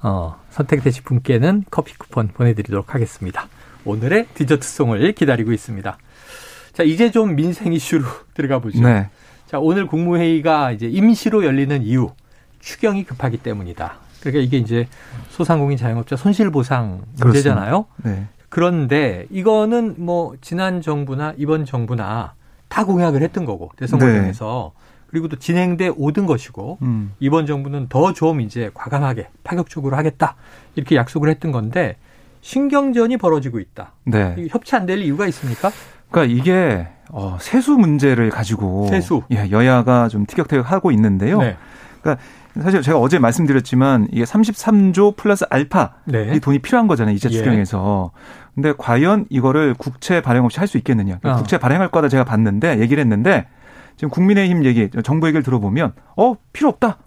어, 0.00 0.40
선택되신 0.50 1.04
분께는 1.04 1.64
커피 1.70 1.96
쿠폰 1.96 2.28
보내드리도록 2.28 2.94
하겠습니다. 2.94 3.48
오늘의 3.84 4.26
디저트송을 4.34 5.12
기다리고 5.12 5.52
있습니다. 5.52 5.98
자, 6.72 6.82
이제 6.82 7.10
좀 7.10 7.36
민생 7.36 7.72
이슈로 7.72 8.04
들어가 8.34 8.58
보죠. 8.60 8.80
네. 8.82 9.10
자, 9.52 9.58
오늘 9.58 9.86
국무회의가 9.86 10.72
이제 10.72 10.86
임시로 10.86 11.44
열리는 11.44 11.82
이유, 11.82 12.08
추경이 12.60 13.04
급하기 13.04 13.36
때문이다. 13.36 13.96
그러니까 14.20 14.42
이게 14.42 14.56
이제 14.56 14.88
소상공인 15.28 15.76
자영업자 15.76 16.16
손실보상 16.16 17.02
문제잖아요. 17.20 17.84
네. 18.02 18.28
그런데 18.48 19.26
이거는 19.30 19.96
뭐 19.98 20.36
지난 20.40 20.80
정부나 20.80 21.34
이번 21.36 21.66
정부나 21.66 22.32
다 22.68 22.84
공약을 22.86 23.20
했던 23.20 23.44
거고 23.44 23.70
대선 23.76 23.98
과정에서 23.98 24.72
네. 24.74 24.82
그리고 25.08 25.28
또 25.28 25.36
진행돼 25.38 25.88
오던 25.98 26.24
것이고 26.24 26.78
음. 26.80 27.12
이번 27.20 27.44
정부는 27.44 27.88
더 27.90 28.14
좀 28.14 28.40
이제 28.40 28.70
과감하게 28.72 29.28
파격적으로 29.44 29.98
하겠다 29.98 30.34
이렇게 30.76 30.96
약속을 30.96 31.28
했던 31.28 31.52
건데 31.52 31.98
신경전이 32.40 33.18
벌어지고 33.18 33.60
있다. 33.60 33.92
네. 34.04 34.46
협치 34.48 34.74
안 34.76 34.86
될 34.86 35.00
이유가 35.02 35.26
있습니까? 35.26 35.70
그러니까 36.12 36.24
이게 36.24 36.86
어, 37.10 37.36
세수 37.40 37.72
문제를 37.72 38.30
가지고 38.30 38.86
세수. 38.88 39.22
예, 39.32 39.50
여야가 39.50 40.08
좀 40.08 40.24
티격태격하고 40.26 40.90
있는데요. 40.92 41.38
네. 41.38 41.56
그러니까 42.00 42.22
사실 42.60 42.82
제가 42.82 42.98
어제 42.98 43.18
말씀드렸지만 43.18 44.08
이게 44.12 44.24
33조 44.24 45.16
플러스 45.16 45.44
알파 45.50 45.94
네. 46.04 46.32
이 46.34 46.40
돈이 46.40 46.58
필요한 46.60 46.86
거잖아요. 46.86 47.14
이자 47.14 47.28
추경에서. 47.28 48.12
예. 48.14 48.20
근데 48.54 48.74
과연 48.76 49.26
이거를 49.30 49.74
국채 49.74 50.20
발행 50.20 50.44
없이 50.44 50.58
할 50.58 50.68
수 50.68 50.76
있겠느냐. 50.78 51.18
그러니까 51.18 51.32
어. 51.32 51.36
국채 51.38 51.58
발행할 51.58 51.88
거다 51.90 52.08
제가 52.08 52.24
봤는데 52.24 52.78
얘기를 52.80 53.00
했는데 53.00 53.46
지금 53.96 54.10
국민의힘 54.10 54.64
얘기, 54.64 54.90
정부 55.02 55.26
얘기를 55.26 55.42
들어보면 55.42 55.92
어 56.16 56.34
필요 56.52 56.68
없다. 56.68 56.98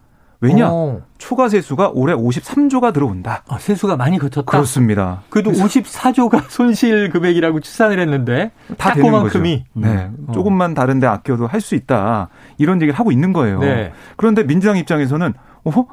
왜냐? 0.45 0.69
오. 0.71 1.01
초과 1.17 1.49
세수가 1.49 1.91
올해 1.93 2.13
53조가 2.13 2.93
들어온다. 2.93 3.43
아, 3.47 3.57
세수가 3.57 3.95
많이 3.97 4.17
거쳤다. 4.19 4.49
그렇습니다. 4.51 5.23
그래도 5.29 5.51
54조가 5.51 6.43
손실 6.49 7.09
금액이라고 7.09 7.59
추산을 7.61 7.99
했는데 7.99 8.51
다 8.77 8.93
되는 8.93 9.11
거죠. 9.11 9.39
네, 9.39 9.63
음. 9.75 10.27
조금만 10.33 10.73
다른데 10.73 11.07
아껴도 11.07 11.47
할 11.47 11.61
수 11.61 11.75
있다. 11.75 12.29
이런 12.57 12.81
얘기를 12.81 12.93
하고 12.93 13.11
있는 13.11 13.33
거예요. 13.33 13.59
네. 13.59 13.91
그런데 14.17 14.43
민주당 14.43 14.77
입장에서는 14.77 15.33
어? 15.63 15.85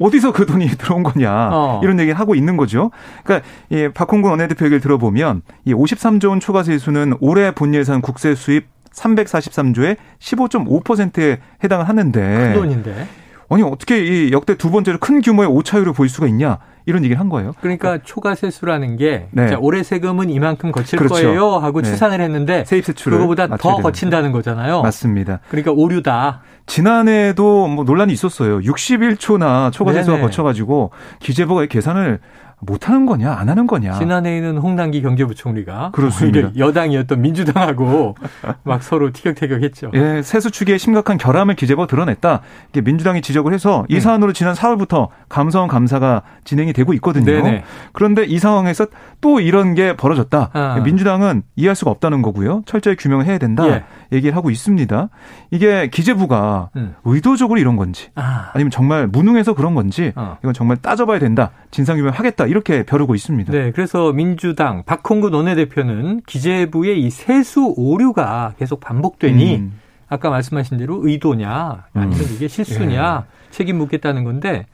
어디서 0.00 0.32
그 0.32 0.46
돈이 0.46 0.68
들어온 0.78 1.02
거냐 1.02 1.50
어. 1.52 1.80
이런 1.82 1.98
얘기를 1.98 2.18
하고 2.18 2.34
있는 2.36 2.56
거죠. 2.56 2.90
그러니까 3.24 3.46
이 3.70 3.88
박홍근 3.92 4.30
원내대표 4.30 4.64
얘기를 4.66 4.80
들어보면 4.80 5.42
이 5.64 5.74
53조 5.74 6.28
원 6.28 6.40
초과 6.40 6.62
세수는 6.62 7.14
올해 7.20 7.50
본 7.50 7.74
예산 7.74 8.00
국세 8.00 8.34
수입 8.36 8.68
343조의 8.94 9.96
15.5%에 10.20 11.38
해당을 11.62 11.88
하는데 11.88 12.20
큰 12.20 12.52
돈인데 12.54 13.06
아니 13.50 13.62
어떻게 13.64 14.04
이 14.04 14.32
역대 14.32 14.56
두 14.56 14.70
번째로 14.70 14.98
큰 14.98 15.20
규모의 15.20 15.48
오차율을 15.48 15.92
보일 15.92 16.08
수가 16.08 16.28
있냐 16.28 16.58
이런 16.86 17.04
얘기를 17.04 17.18
한 17.20 17.28
거예요. 17.28 17.52
그러니까 17.60 17.98
초과 18.02 18.34
세수라는 18.34 18.96
게 18.96 19.26
네. 19.32 19.48
자, 19.48 19.58
올해 19.60 19.82
세금은 19.82 20.30
이만큼 20.30 20.70
거칠 20.72 20.98
그렇죠. 20.98 21.14
거예요 21.14 21.58
하고 21.58 21.82
네. 21.82 21.90
추산을 21.90 22.20
했는데 22.20 22.64
세입 22.64 22.84
세출을 22.84 23.18
그거보다 23.18 23.48
더 23.56 23.76
거친다는 23.76 24.32
거잖아요. 24.32 24.82
맞습니다. 24.82 25.40
그러니까 25.48 25.72
오류다. 25.72 26.42
지난해도 26.66 27.66
뭐 27.66 27.84
논란이 27.84 28.12
있었어요. 28.12 28.60
61초나 28.60 29.72
초과 29.72 29.92
세수가 29.92 30.20
거쳐가지고 30.20 30.92
기재부가 31.18 31.66
계산을 31.66 32.20
못하는 32.60 33.06
거냐 33.06 33.32
안 33.32 33.48
하는 33.48 33.66
거냐. 33.66 33.92
지난해에는 33.94 34.58
홍남기 34.58 35.02
경제부총리가 35.02 35.90
그렇습니다. 35.92 36.50
여당이었던 36.56 37.20
민주당하고 37.20 38.14
막 38.64 38.82
서로 38.82 39.12
티격태격했죠. 39.12 39.92
예, 39.94 40.22
세수 40.22 40.50
추기에 40.50 40.78
심각한 40.78 41.18
결함을 41.18 41.54
기재부가 41.54 41.86
드러냈다. 41.86 42.40
이게 42.70 42.80
민주당이 42.80 43.22
지적을 43.22 43.52
해서 43.52 43.84
이 43.88 43.94
네. 43.94 44.00
사안으로 44.00 44.32
지난 44.32 44.54
4월부터 44.54 45.08
감사원 45.28 45.68
감사가 45.68 46.22
진행이 46.44 46.72
되고 46.72 46.92
있거든요. 46.94 47.24
네네. 47.24 47.64
그런데 47.92 48.24
이 48.24 48.38
상황에서 48.38 48.86
또 49.20 49.40
이런 49.40 49.74
게 49.74 49.96
벌어졌다. 49.96 50.50
아. 50.52 50.80
민주당은 50.84 51.42
이해할 51.56 51.74
수가 51.74 51.90
없다는 51.90 52.22
거고요. 52.22 52.62
철저히 52.66 52.96
규명을 52.96 53.26
해야 53.26 53.38
된다. 53.38 53.66
예. 53.68 53.84
얘기를 54.12 54.36
하고 54.36 54.50
있습니다. 54.50 55.08
이게 55.50 55.88
기재부가 55.88 56.70
음. 56.76 56.94
의도적으로 57.04 57.60
이런 57.60 57.76
건지 57.76 58.10
아. 58.14 58.52
니면 58.56 58.70
정말 58.70 59.06
무능해서 59.06 59.54
그런 59.54 59.74
건지 59.74 60.12
어. 60.16 60.36
이건 60.42 60.52
정말 60.54 60.76
따져봐야 60.78 61.18
된다. 61.18 61.50
진상규명 61.70 62.12
하겠다. 62.12 62.46
이렇게 62.50 62.84
벼르고 62.84 63.14
있습니다. 63.14 63.52
네, 63.52 63.70
그래서 63.72 64.12
민주당 64.12 64.82
박홍근 64.84 65.32
원내대표는 65.32 66.22
기재부의 66.26 67.00
이 67.00 67.08
세수 67.10 67.74
오류가 67.76 68.54
계속 68.58 68.80
반복되니 68.80 69.56
음. 69.56 69.80
아까 70.08 70.30
말씀하신 70.30 70.76
대로 70.78 71.00
의도냐 71.06 71.86
아니면 71.94 72.18
음. 72.18 72.26
이게 72.34 72.48
실수냐 72.48 73.26
예. 73.26 73.50
책임 73.52 73.78
묻겠다는 73.78 74.24
건데 74.24 74.66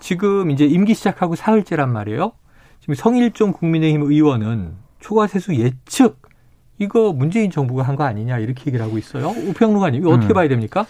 지금 0.00 0.50
이제 0.50 0.64
임기 0.64 0.94
시작하고 0.94 1.36
사흘째란 1.36 1.92
말이에요. 1.92 2.32
지금 2.80 2.94
성일종 2.94 3.52
국민의힘 3.52 4.02
의원은 4.02 4.72
초과 5.00 5.26
세수 5.26 5.54
예측 5.56 6.22
이거 6.78 7.12
문재인 7.12 7.50
정부가 7.50 7.82
한 7.82 7.96
거 7.96 8.04
아니냐 8.04 8.38
이렇게 8.38 8.64
얘기를 8.68 8.84
하고 8.84 8.96
있어요. 8.96 9.28
우평론가님 9.28 10.00
이거 10.00 10.10
어떻게 10.10 10.32
음. 10.32 10.34
봐야 10.34 10.48
됩니까? 10.48 10.86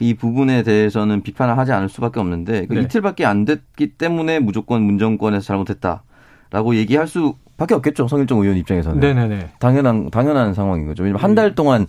이 0.00 0.14
부분에 0.14 0.62
대해서는 0.62 1.22
비판을 1.22 1.56
하지 1.58 1.72
않을 1.72 1.88
수밖에 1.88 2.20
없는데 2.20 2.66
그 2.66 2.74
네. 2.74 2.80
이틀밖에 2.82 3.24
안 3.26 3.44
됐기 3.44 3.94
때문에 3.98 4.38
무조건 4.40 4.82
문정권에서 4.82 5.44
잘못했다라고 5.44 6.74
얘기할 6.76 7.06
수밖에 7.06 7.74
없겠죠 7.74 8.08
성일종 8.08 8.42
의원 8.42 8.56
입장에서는 8.58 9.00
네네네. 9.00 9.50
당연한 9.58 10.10
당연한 10.10 10.54
상황인 10.54 10.86
거죠. 10.86 11.02
왜냐면 11.04 11.22
한 11.22 11.34
달 11.34 11.54
동안 11.54 11.86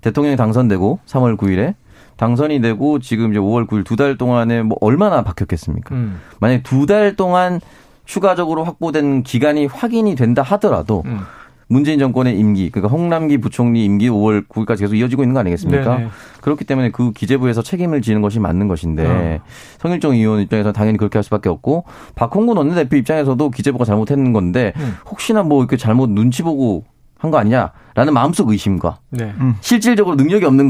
대통령이 0.00 0.36
당선되고 0.36 1.00
3월 1.06 1.36
9일에 1.36 1.74
당선이 2.16 2.60
되고 2.60 2.98
지금 2.98 3.30
이제 3.30 3.38
5월 3.40 3.66
9일 3.66 3.84
두 3.84 3.96
달 3.96 4.16
동안에 4.18 4.62
뭐 4.62 4.76
얼마나 4.80 5.22
바뀌었겠습니까? 5.22 5.94
음. 5.94 6.20
만약 6.40 6.62
두 6.62 6.86
달 6.86 7.16
동안 7.16 7.60
추가적으로 8.04 8.64
확보된 8.64 9.22
기간이 9.22 9.66
확인이 9.66 10.14
된다 10.16 10.42
하더라도 10.42 11.02
음. 11.06 11.20
문재인 11.70 12.00
정권의 12.00 12.36
임기, 12.36 12.70
그러니까 12.70 12.92
홍남기 12.92 13.38
부총리 13.38 13.84
임기 13.84 14.08
5월 14.08 14.48
9일까지 14.48 14.80
계속 14.80 14.96
이어지고 14.96 15.22
있는 15.22 15.34
거 15.34 15.40
아니겠습니까? 15.40 15.98
네네. 15.98 16.08
그렇기 16.40 16.64
때문에 16.64 16.90
그 16.90 17.12
기재부에서 17.12 17.62
책임을 17.62 18.02
지는 18.02 18.22
것이 18.22 18.40
맞는 18.40 18.66
것인데 18.66 19.06
어. 19.06 19.40
성일종 19.78 20.14
의원 20.14 20.40
입장에서 20.40 20.72
당연히 20.72 20.98
그렇게 20.98 21.16
할 21.16 21.22
수밖에 21.22 21.48
없고 21.48 21.84
박홍근 22.16 22.56
원내대표 22.56 22.96
입장에서도 22.96 23.50
기재부가 23.50 23.84
잘못했는 23.84 24.32
건데 24.32 24.72
음. 24.78 24.96
혹시나 25.08 25.44
뭐 25.44 25.60
이렇게 25.60 25.76
잘못 25.76 26.10
눈치 26.10 26.42
보고 26.42 26.82
한 27.20 27.30
거 27.30 27.38
아니냐라는 27.38 28.14
마음속 28.14 28.48
의심과 28.48 28.96
네. 29.10 29.32
음. 29.38 29.54
실질적으로 29.60 30.16
능력이 30.16 30.44
없는 30.46 30.68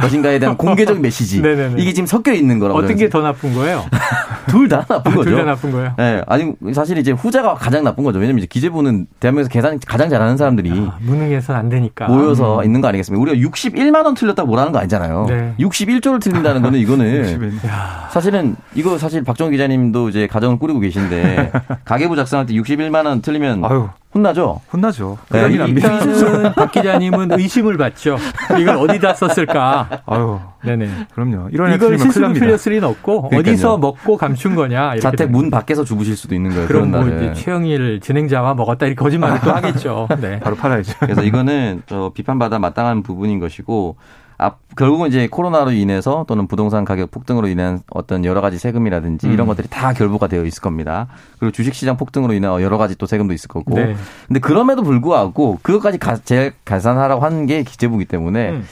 것인가에 0.00 0.38
대한 0.40 0.56
공개적 0.58 1.00
메시지 1.00 1.40
이게 1.78 1.92
지금 1.92 2.06
섞여 2.06 2.32
있는 2.32 2.58
거라고 2.58 2.78
어떤 2.80 2.96
게 2.96 3.08
더 3.08 3.20
나쁜 3.22 3.54
거예요? 3.54 3.84
둘 4.48 4.68
다 4.68 4.84
나쁜 4.88 5.14
거죠. 5.14 5.30
둘 5.30 5.38
다 5.38 5.44
나쁜 5.44 5.70
거예요. 5.70 5.92
네, 5.98 6.22
아니 6.26 6.52
사실 6.74 6.98
이제 6.98 7.12
후자가 7.12 7.54
가장 7.54 7.84
나쁜 7.84 8.02
거죠. 8.02 8.18
왜냐면 8.18 8.38
이제 8.38 8.46
기재부는 8.48 9.06
대한민국에서 9.20 9.50
계산 9.52 9.78
가장 9.86 10.08
잘하는 10.10 10.36
사람들이 10.36 10.70
아, 10.72 10.98
무능해서는 11.00 11.60
안 11.60 11.68
되니까 11.68 12.08
모여서 12.08 12.58
음. 12.58 12.64
있는 12.64 12.80
거 12.80 12.88
아니겠습니까? 12.88 13.22
우리가 13.22 13.48
61만 13.48 14.04
원 14.04 14.14
틀렸다고 14.14 14.48
뭐라는 14.48 14.72
거 14.72 14.78
아니잖아요. 14.80 15.26
네. 15.28 15.54
61조를 15.60 16.20
틀린다는 16.20 16.62
거는 16.62 16.78
이거는 16.80 17.52
사실은 18.10 18.56
이거 18.74 18.98
사실 18.98 19.22
박정우 19.22 19.50
기자님도 19.50 20.08
이제 20.08 20.26
가정을 20.26 20.58
꾸리고 20.58 20.80
계신데 20.80 21.52
가계부 21.84 22.16
작성할 22.16 22.46
때 22.46 22.54
61만 22.54 23.04
원 23.06 23.22
틀리면 23.22 23.64
아유. 23.64 23.88
혼나죠? 24.18 24.60
혼나죠. 24.72 25.18
네, 25.30 25.48
일단은 25.48 26.52
박 26.54 26.72
기자님은 26.72 27.38
의심을 27.38 27.76
받죠. 27.76 28.18
이걸 28.58 28.76
어디다 28.76 29.14
썼을까? 29.14 30.02
아유. 30.06 30.40
네네. 30.64 30.88
그럼요. 31.14 31.48
이런 31.52 31.72
이걸 31.72 31.98
실수로 31.98 32.32
틀렸을 32.32 32.72
리는 32.72 32.86
없고 32.88 33.28
그러니까요. 33.28 33.52
어디서 33.52 33.78
먹고 33.78 34.16
감춘 34.16 34.54
거냐. 34.56 34.98
자택 34.98 35.30
문 35.30 35.50
밖에서 35.50 35.84
주무실 35.84 36.16
수도 36.16 36.34
있는 36.34 36.50
거예요. 36.50 36.66
그럼 36.66 36.90
뭐 36.90 37.06
이제 37.06 37.32
최영일 37.34 38.00
진행자와 38.00 38.54
먹었다 38.54 38.86
이렇게 38.86 38.98
거짓말을 38.98 39.40
또 39.40 39.52
하겠죠. 39.52 40.08
네. 40.20 40.40
바로 40.40 40.56
팔아야죠. 40.56 40.94
그래서 41.00 41.22
이거는 41.22 41.82
저 41.86 42.10
비판받아 42.14 42.58
마땅한 42.58 43.02
부분인 43.02 43.38
것이고 43.38 43.96
앞, 44.38 44.60
결국은 44.76 45.08
이제 45.08 45.26
코로나로 45.26 45.72
인해서 45.72 46.24
또는 46.28 46.46
부동산 46.46 46.84
가격 46.84 47.10
폭등으로 47.10 47.48
인한 47.48 47.80
어떤 47.90 48.24
여러 48.24 48.40
가지 48.40 48.58
세금이라든지 48.58 49.26
음. 49.26 49.32
이런 49.32 49.46
것들이 49.46 49.68
다 49.68 49.92
결부가 49.92 50.28
되어 50.28 50.44
있을 50.44 50.62
겁니다. 50.62 51.08
그리고 51.38 51.52
주식시장 51.52 51.96
폭등으로 51.96 52.32
인한 52.32 52.62
여러 52.62 52.78
가지 52.78 52.96
또 52.96 53.06
세금도 53.06 53.34
있을 53.34 53.48
거고. 53.48 53.74
네. 53.74 53.96
근데 54.28 54.40
그럼에도 54.40 54.82
불구하고 54.82 55.58
그것까지 55.62 55.98
가, 55.98 56.16
재 56.16 56.52
계산하라고 56.64 57.24
하는 57.24 57.46
게 57.46 57.62
기재부기 57.64 58.04
때문에 58.04 58.50
음. 58.50 58.64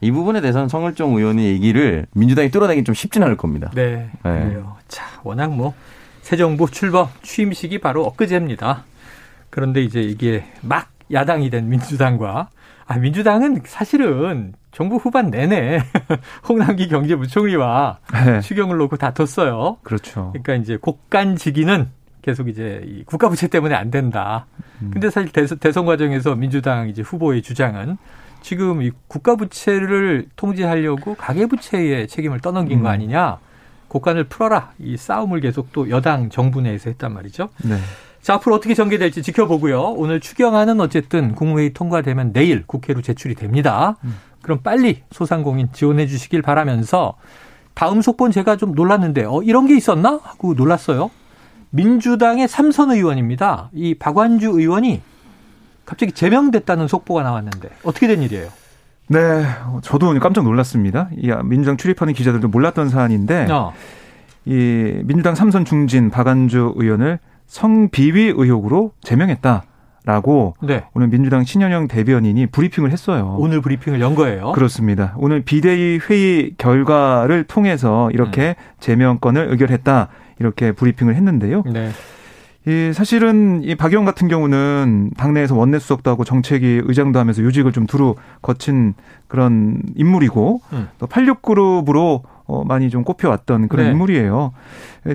이 0.00 0.10
부분에 0.10 0.40
대해서는 0.40 0.68
성일종 0.68 1.16
의원의 1.16 1.46
얘기를 1.46 2.06
민주당이 2.12 2.50
뚫어내기 2.50 2.84
좀 2.84 2.94
쉽진 2.94 3.22
않을 3.22 3.36
겁니다. 3.36 3.70
네. 3.74 4.10
네. 4.24 4.48
그래요. 4.48 4.76
자, 4.88 5.04
워낙 5.22 5.50
뭐 5.52 5.72
새 6.24 6.38
정부 6.38 6.70
출범 6.70 7.08
취임식이 7.22 7.78
바로 7.80 8.02
엊그제입니다. 8.06 8.84
그런데 9.50 9.82
이제 9.82 10.00
이게 10.00 10.46
막 10.62 10.88
야당이 11.12 11.50
된 11.50 11.68
민주당과 11.68 12.48
아, 12.86 12.98
민주당은 12.98 13.62
사실은 13.64 14.54
정부 14.72 14.96
후반 14.96 15.30
내내 15.30 15.80
홍남기 16.48 16.88
경제부총리와 16.88 17.98
네. 18.26 18.40
추경을 18.40 18.76
놓고 18.76 18.96
다퉜어요. 18.96 19.78
그렇죠. 19.82 20.32
그러니까 20.32 20.54
이제 20.54 20.76
곡간지기는 20.76 21.88
계속 22.22 22.48
이제 22.48 22.82
이 22.86 23.04
국가부채 23.04 23.48
때문에 23.48 23.74
안 23.74 23.90
된다. 23.90 24.46
음. 24.82 24.90
근데 24.92 25.10
사실 25.10 25.30
대선, 25.30 25.58
대선 25.58 25.84
과정에서 25.84 26.34
민주당 26.34 26.88
이제 26.88 27.02
후보의 27.02 27.42
주장은 27.42 27.98
지금 28.40 28.82
이 28.82 28.90
국가부채를 29.08 30.26
통제하려고 30.36 31.14
가계부채의 31.14 32.08
책임을 32.08 32.40
떠넘긴 32.40 32.78
음. 32.78 32.82
거 32.82 32.88
아니냐. 32.88 33.38
곡간을 33.88 34.24
풀어라. 34.24 34.72
이 34.78 34.96
싸움을 34.96 35.40
계속 35.40 35.72
또 35.72 35.88
여당 35.88 36.28
정부 36.28 36.60
내에서 36.60 36.90
했단 36.90 37.12
말이죠. 37.14 37.48
네. 37.62 37.76
자, 38.24 38.32
앞으로 38.34 38.54
어떻게 38.54 38.72
전개될지 38.72 39.22
지켜보고요. 39.22 39.82
오늘 39.82 40.18
추경안은 40.18 40.80
어쨌든 40.80 41.34
국무회의 41.34 41.74
통과되면 41.74 42.32
내일 42.32 42.66
국회로 42.66 43.02
제출이 43.02 43.34
됩니다. 43.34 43.98
음. 44.02 44.16
그럼 44.40 44.60
빨리 44.62 45.02
소상공인 45.10 45.68
지원해 45.74 46.06
주시길 46.06 46.40
바라면서 46.40 47.16
다음 47.74 48.00
속본 48.00 48.32
제가 48.32 48.56
좀 48.56 48.72
놀랐는데 48.72 49.26
어 49.26 49.42
이런 49.42 49.66
게 49.66 49.76
있었나 49.76 50.20
하고 50.22 50.54
놀랐어요. 50.54 51.10
민주당의 51.68 52.48
삼선 52.48 52.92
의원입니다. 52.92 53.68
이 53.74 53.94
박완주 53.94 54.58
의원이 54.58 55.02
갑자기 55.84 56.12
제명됐다는 56.12 56.88
속보가 56.88 57.22
나왔는데 57.24 57.68
어떻게 57.84 58.06
된 58.06 58.22
일이에요? 58.22 58.48
네, 59.08 59.44
저도 59.82 60.18
깜짝 60.18 60.44
놀랐습니다. 60.44 61.10
이 61.14 61.30
민주당 61.44 61.76
출입하는 61.76 62.14
기자들도 62.14 62.48
몰랐던 62.48 62.88
사안인데 62.88 63.48
어. 63.50 63.74
이 64.46 65.02
민주당 65.04 65.34
삼선 65.34 65.66
중진 65.66 66.08
박완주 66.08 66.72
의원을 66.76 67.18
성비위 67.46 68.34
의혹으로 68.36 68.92
제명했다. 69.02 69.64
라고 70.06 70.54
네. 70.62 70.84
오늘 70.92 71.08
민주당 71.08 71.44
신현영 71.44 71.88
대변인이 71.88 72.48
브리핑을 72.48 72.90
했어요. 72.90 73.36
오늘 73.38 73.62
브리핑을 73.62 74.02
연 74.02 74.14
거예요. 74.14 74.52
그렇습니다. 74.52 75.14
오늘 75.16 75.40
비대위 75.40 75.98
회의 76.10 76.52
결과를 76.58 77.44
통해서 77.44 78.10
이렇게 78.12 78.54
음. 78.58 78.62
제명권을 78.80 79.48
의결했다. 79.50 80.08
이렇게 80.40 80.72
브리핑을 80.72 81.14
했는데요. 81.14 81.62
네. 81.72 81.90
이 82.66 82.92
사실은 82.92 83.62
이 83.62 83.74
박영 83.74 84.04
같은 84.04 84.28
경우는 84.28 85.12
당내에서 85.16 85.54
원내 85.54 85.78
수석도 85.78 86.10
하고 86.10 86.24
정책위 86.24 86.82
의장도 86.84 87.18
하면서 87.18 87.42
요직을 87.42 87.72
좀 87.72 87.86
두루 87.86 88.14
거친 88.42 88.94
그런 89.28 89.82
인물이고 89.96 90.60
음. 90.72 90.88
또 90.98 91.06
86그룹으로 91.06 92.22
어, 92.46 92.62
많이 92.64 92.90
좀 92.90 93.04
꼽혀왔던 93.04 93.68
그런 93.68 93.86
네. 93.86 93.92
인물이에요. 93.92 94.52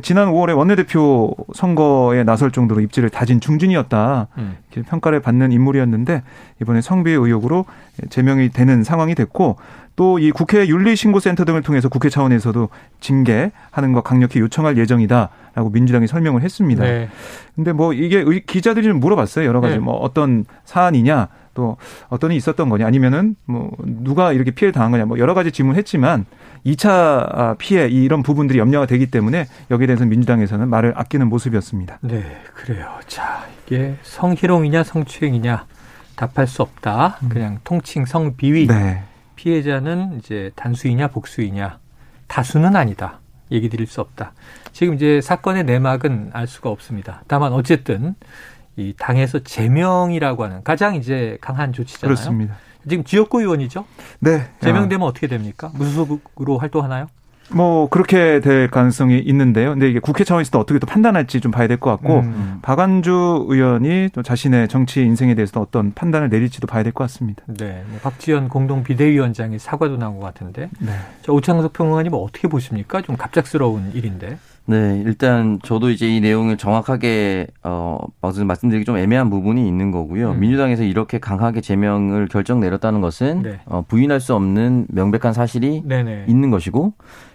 지난 0.02 0.30
5월에 0.30 0.56
원내대표 0.58 1.36
선거에 1.54 2.24
나설 2.24 2.52
정도로 2.52 2.82
입지를 2.82 3.10
다진 3.10 3.40
중진이었다. 3.40 4.28
음. 4.38 4.58
평가를 4.88 5.20
받는 5.20 5.52
인물이었는데 5.52 6.24
이번에 6.62 6.82
성비의 6.82 7.18
의혹으로 7.18 7.66
제명이 8.10 8.50
되는 8.50 8.84
상황이 8.84 9.16
됐고 9.16 9.58
또 9.96 10.18
이 10.18 10.32
국회 10.32 10.66
윤리신고센터 10.68 11.44
등을 11.44 11.62
통해서 11.62 11.90
국회 11.90 12.10
차원에서도 12.10 12.70
징계하는 13.02 13.92
것 13.94 14.02
강력히 14.04 14.40
요청할 14.40 14.78
예정이다라고 14.78 15.70
민주당이 15.72 16.08
설명을 16.08 16.42
했습니다. 16.42 16.84
네. 16.84 17.10
근데 17.56 17.74
뭐 17.74 17.92
이게 17.94 18.24
기자들이 18.48 18.88
좀 18.88 19.02
물어봤어요. 19.02 19.46
여러 19.46 19.60
가지 19.60 19.74
네. 19.74 19.80
뭐 19.80 19.96
어떤 19.96 20.46
사안이냐 20.64 21.28
또 21.60 21.76
어떤 22.08 22.32
일이 22.32 22.38
있었던 22.38 22.70
거냐 22.70 22.88
아니면은 22.88 23.36
뭐 23.44 23.70
누가 23.84 24.32
이렇게 24.32 24.52
피해를 24.52 24.72
당한 24.72 24.92
거냐 24.92 25.06
뭐 25.06 25.20
여러 25.20 25.34
가지 25.34 25.52
질문했지만 25.52 26.26
2차 26.66 27.58
피해 27.58 27.90
이런 27.90 28.24
부분들이 28.24 28.60
염려가 28.60 28.86
되기 28.86 29.12
때문에 29.12 29.46
여기에 29.70 29.88
대해서 29.88 30.06
민주당에서는 30.06 30.70
말을 30.70 30.94
아끼는 30.96 31.28
모습이었습니다. 31.28 32.00
네, 32.02 32.24
그래요. 32.54 32.98
자, 33.08 33.46
이게 33.66 33.96
성희롱이냐 34.04 34.84
성추행이냐 34.84 35.66
답할 36.16 36.48
수 36.48 36.62
없다. 36.62 37.18
음. 37.24 37.30
그냥 37.30 37.60
통칭 37.66 38.06
성비위. 38.06 38.68
네. 38.68 39.04
피해자는 39.36 40.18
이제 40.18 40.52
단수이냐 40.56 41.10
복수이냐 41.10 41.80
다수는 42.28 42.78
아니다. 42.78 43.20
얘기 43.52 43.68
드릴 43.68 43.86
수 43.86 44.00
없다. 44.00 44.32
지금 44.72 44.94
이제 44.94 45.20
사건의 45.20 45.66
내막은 45.66 46.30
알 46.32 46.48
수가 46.48 46.70
없습니다. 46.70 47.24
다만 47.28 47.52
어쨌든 47.52 48.16
이 48.80 48.94
당에서 48.98 49.40
제명이라고 49.40 50.44
하는 50.46 50.64
가장 50.64 50.96
이제 50.96 51.38
강한 51.42 51.74
조치잖아요. 51.74 52.16
그렇습니다. 52.16 52.56
지금 52.88 53.04
지역구 53.04 53.42
의원이죠? 53.42 53.86
네. 54.20 54.44
제명되면 54.62 55.06
어떻게 55.06 55.28
됩니까? 55.28 55.70
무슨 55.74 55.94
소속으로 55.94 56.58
활동하나요? 56.58 57.08
뭐 57.52 57.90
그렇게 57.90 58.40
될 58.42 58.70
가능성이 58.70 59.18
있는데요. 59.20 59.72
근데 59.72 59.90
이게 59.90 60.00
국회 60.00 60.24
차원에서 60.24 60.60
어떻게 60.60 60.78
또 60.80 60.86
판단할지 60.86 61.42
좀 61.42 61.52
봐야 61.52 61.68
될 61.68 61.78
것 61.78 61.90
같고 61.90 62.20
음. 62.20 62.60
박안주 62.62 63.48
의원이 63.50 64.10
또 64.14 64.22
자신의 64.22 64.68
정치 64.68 65.02
인생에 65.02 65.34
대해서 65.36 65.60
어떤 65.60 65.92
판단을 65.94 66.30
내릴지도 66.30 66.68
봐야 66.68 66.84
될 66.84 66.94
것 66.94 67.04
같습니다. 67.06 67.44
네, 67.48 67.84
뭐 67.90 68.00
박지원 68.02 68.50
공동 68.50 68.84
비대위원장의 68.84 69.58
사과도 69.60 69.98
나온 69.98 70.20
것 70.20 70.26
같은데. 70.28 70.70
네. 70.80 70.92
자, 71.24 71.32
오창석 71.32 71.74
평론가님 71.74 72.14
어떻게 72.14 72.48
보십니까? 72.48 73.02
좀 73.02 73.18
갑작스러운 73.18 73.92
일인데. 73.96 74.38
네, 74.66 75.02
일단 75.06 75.60
저도 75.64 75.90
이제 75.90 76.08
이 76.08 76.20
내용을 76.22 76.58
정확하게 76.58 77.48
어 77.64 77.98
말씀드리기 78.22 78.86
좀 78.86 78.98
애매한 78.98 79.30
부분이 79.30 79.68
있는 79.68 79.92
거고요. 79.92 80.32
음. 80.32 80.40
민주당에서 80.40 80.84
이렇게 80.84 81.20
강하게 81.20 81.62
제명을 81.62 82.28
결정 82.28 82.60
내렸다는 82.60 83.02
것은 83.02 83.42
네. 83.42 83.60
어, 83.66 83.84
부인할 83.88 84.20
수 84.20 84.36
없는 84.36 84.88
명백한 84.90 85.34
사실이 85.34 85.84
네네. 85.86 86.26
있는 86.28 86.52
것이고 86.52 86.94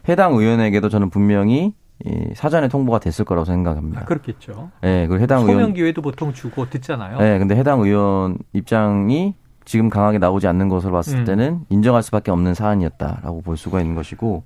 해당 0.08 0.34
의원에게도 0.34 0.88
저는 0.88 1.10
분명히 1.10 1.74
이 2.04 2.34
사전에 2.34 2.68
통보가 2.68 2.98
됐을 2.98 3.24
거라고 3.24 3.44
생각합니다. 3.44 4.02
아, 4.02 4.04
그렇겠죠. 4.04 4.70
네, 4.82 5.06
그 5.06 5.18
해당 5.20 5.42
의원 5.42 5.54
소명 5.54 5.72
기회도 5.74 6.02
보통 6.02 6.32
주고 6.32 6.68
듣잖아요. 6.68 7.18
네, 7.18 7.38
근데 7.38 7.56
해당 7.56 7.80
의원 7.80 8.38
입장이 8.52 9.34
지금 9.64 9.88
강하게 9.88 10.18
나오지 10.18 10.46
않는 10.46 10.68
것으로 10.68 10.92
봤을 10.92 11.18
음. 11.20 11.24
때는 11.24 11.60
인정할 11.70 12.02
수밖에 12.02 12.30
없는 12.30 12.54
사안이었다라고 12.54 13.40
볼 13.42 13.56
수가 13.56 13.80
있는 13.80 13.94
것이고 13.94 14.44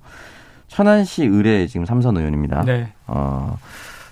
천안시 0.69 1.25
의뢰 1.25 1.67
지금 1.67 1.85
삼선 1.85 2.15
의원입니다. 2.17 2.63
네. 2.63 2.93
어, 3.07 3.57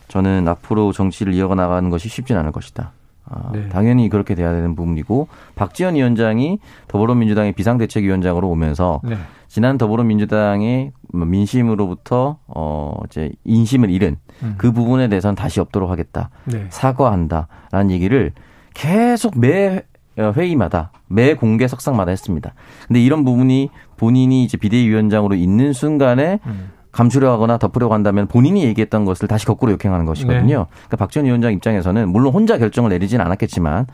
저는 0.09 0.47
앞으로 0.47 0.91
정치를 0.91 1.33
이어가 1.33 1.55
나가는 1.55 1.89
것이 1.89 2.09
쉽진 2.09 2.35
않을 2.37 2.51
것이다. 2.51 2.91
어, 3.29 3.51
네. 3.53 3.67
당연히 3.69 4.09
그렇게 4.09 4.35
돼야 4.35 4.51
되는 4.51 4.75
부분이고 4.75 5.27
박지원 5.55 5.95
위원장이 5.95 6.59
더불어민주당의 6.87 7.53
비상대책위원장으로 7.53 8.49
오면서 8.49 9.01
네. 9.03 9.17
지난 9.47 9.77
더불어민주당의 9.77 10.91
민심으로부터 11.13 12.37
어 12.47 12.99
이제 13.05 13.31
인심을 13.45 13.89
잃은 13.89 14.17
음. 14.43 14.55
그 14.57 14.71
부분에 14.71 15.07
대해서는 15.07 15.35
다시 15.35 15.59
없도록 15.59 15.89
하겠다. 15.89 16.29
네. 16.45 16.65
사과한다라는 16.69 17.91
얘기를 17.91 18.33
계속 18.73 19.37
매 19.39 19.83
회의마다 20.17 20.91
매 21.07 21.33
공개 21.33 21.67
석상마다 21.67 22.11
했습니다. 22.11 22.53
근데 22.87 23.01
이런 23.01 23.23
부분이 23.23 23.69
본인이 23.97 24.43
이제 24.43 24.57
비대위원장으로 24.57 25.35
있는 25.35 25.73
순간에 25.73 26.39
음. 26.45 26.71
감추려 26.91 27.31
하거나 27.31 27.57
덮으려고 27.57 27.93
한다면 27.93 28.27
본인이 28.27 28.63
얘기했던 28.63 29.05
것을 29.05 29.27
다시 29.27 29.45
거꾸로 29.45 29.71
역행하는 29.73 30.05
것이거든요. 30.05 30.57
네. 30.57 30.65
그러니까 30.69 30.97
박지원 30.97 31.25
위원장 31.25 31.53
입장에서는 31.53 32.09
물론 32.09 32.33
혼자 32.33 32.57
결정을 32.57 32.89
내리지는 32.89 33.23
않았겠지만 33.25 33.85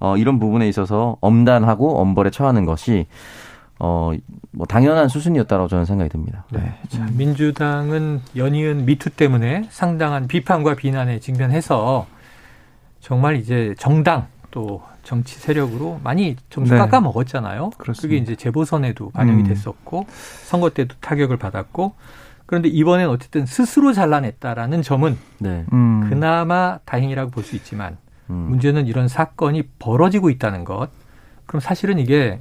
어, 0.00 0.16
이런 0.16 0.38
부분에 0.38 0.68
있어서 0.68 1.16
엄단하고 1.20 1.98
엄벌에 1.98 2.30
처하는 2.30 2.64
것이 2.64 3.06
어, 3.80 4.12
뭐 4.50 4.66
당연한 4.66 5.08
수순이었다고 5.08 5.68
저는 5.68 5.84
생각이 5.84 6.10
듭니다. 6.10 6.44
네. 6.50 6.74
자, 6.88 7.06
민주당은 7.12 8.22
연이은 8.36 8.86
미투 8.86 9.10
때문에 9.10 9.64
상당한 9.70 10.26
비판과 10.26 10.74
비난에 10.74 11.20
직면해서 11.20 12.06
정말 13.00 13.36
이제 13.36 13.74
정당 13.78 14.26
또 14.50 14.82
정치 15.02 15.38
세력으로 15.38 16.00
많이 16.02 16.36
점수 16.50 16.72
네. 16.72 16.78
깎아 16.78 17.00
먹었잖아요. 17.00 17.70
그게 18.02 18.16
이제 18.16 18.34
재보선에도 18.36 19.10
반영이 19.10 19.42
음. 19.42 19.46
됐었고 19.46 20.06
선거 20.44 20.70
때도 20.70 20.96
타격을 21.00 21.36
받았고 21.36 21.94
그런데 22.46 22.68
이번엔 22.68 23.08
어쨌든 23.08 23.44
스스로 23.46 23.92
잘라냈다라는 23.92 24.82
점은 24.82 25.18
네. 25.38 25.64
음. 25.72 26.08
그나마 26.08 26.78
다행이라고 26.84 27.30
볼 27.30 27.44
수 27.44 27.56
있지만 27.56 27.98
음. 28.30 28.34
문제는 28.48 28.86
이런 28.86 29.08
사건이 29.08 29.64
벌어지고 29.78 30.30
있다는 30.30 30.64
것. 30.64 30.88
그럼 31.46 31.60
사실은 31.60 31.98
이게 31.98 32.40